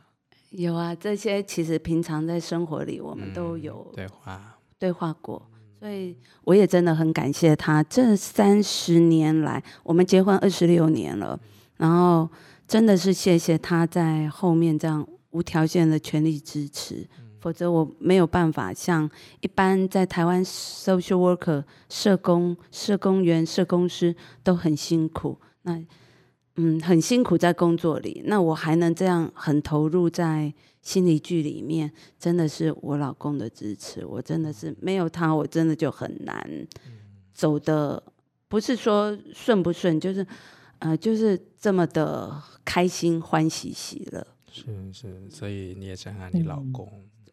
[0.50, 5.48] 有啊，这些其实平常在生活里我们都有对话，对话过，
[5.80, 7.82] 所以我也真的很感谢他。
[7.84, 11.38] 这三十年来，我们结婚二十六年了，
[11.76, 12.28] 然后
[12.68, 17.08] 真的是谢谢他在后面这样无条件的全力支持，
[17.42, 24.14] 否则我没有办法像一般在台湾 social worker 社工、社工员、社工师
[24.44, 25.36] 都很辛苦。
[25.62, 25.84] 那
[26.56, 34.06] 嗯很辛苦在工作里，那我还能这样很投入在心理剧里面，真的是我老公的支持。
[34.06, 36.66] 我真的是没有他，我真的就很难
[37.34, 38.00] 走的，
[38.48, 40.24] 不是说顺不顺，就是
[40.78, 44.26] 呃，就是这么的开心、欢喜、喜乐。
[44.50, 46.86] 是是，所以你也想想你老公。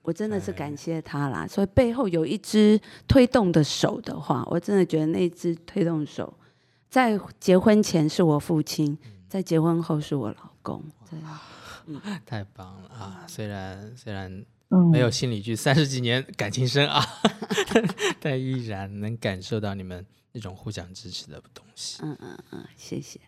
[0.10, 6.34] 我真的是感谢他啦，所以背后有一只推动的手的话，我真的觉得那只推动手，
[6.90, 8.98] 在结婚前是我父亲，
[9.28, 10.84] 在结婚后是我老公。
[11.08, 11.20] 对，
[12.26, 13.24] 太棒了啊！
[13.28, 17.06] 虽然虽然嗯没有心理剧三十几年感情深啊，
[18.20, 22.00] 但依然能感受到你们那种互相支持的东西。
[22.02, 23.20] 嗯嗯嗯，谢谢。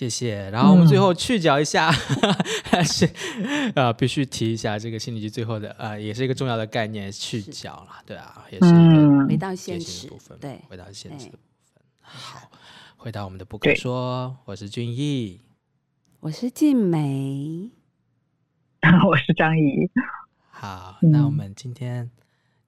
[0.00, 0.48] 谢谢。
[0.48, 1.92] 然后我们最后去角一下，
[2.64, 3.06] 还 是
[3.74, 9.28] 啊，必须提一下这个心理剧最后的呃，也是一个重要的概念，去角了，对啊，也是一个嗯。
[9.28, 11.42] 回到现实的部分，，对，回到现实的部
[11.74, 11.82] 分。
[12.00, 12.50] 好，
[12.96, 13.74] 回到我们的不可对。
[13.74, 15.42] 说，我是俊逸。
[16.20, 17.70] 我是静梅，
[19.06, 19.90] 我是张怡，
[20.50, 21.10] 好，嗯。
[21.10, 22.10] 那我们今天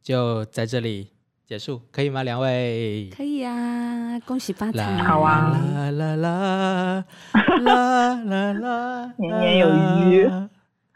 [0.03, 1.09] 就在这里
[1.53, 2.23] 结束，可以吗？
[2.23, 3.11] 两位？
[3.15, 5.03] 可以啊，恭喜发啦财！
[5.05, 7.05] 好啊啦啦啦
[7.61, 9.69] 啦啦啦，年年有
[10.09, 10.31] 余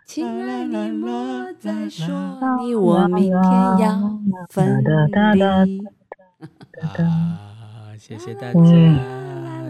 [0.06, 5.78] 亲爱的莫再说你我明天要分离。
[6.80, 8.60] 啊，谢谢大家，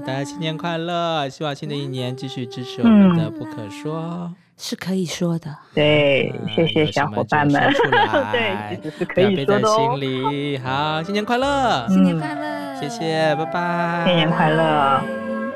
[0.07, 1.29] 嗯大家新年快乐！
[1.29, 4.33] 希望新的一年继续支持我们的不可说。
[4.57, 7.61] 是可以说的，对嗯，谢谢小伙伴们
[8.33, 10.01] 对，其实是不可以要背在说的哦心。
[10.01, 10.59] 里。
[10.59, 11.87] 好，新年快乐！
[11.89, 12.81] 新年快乐！
[12.81, 14.05] 谢谢，拜拜。
[14.07, 15.03] 新年快乐，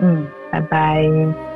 [0.01, 1.50] 嗯，拜拜。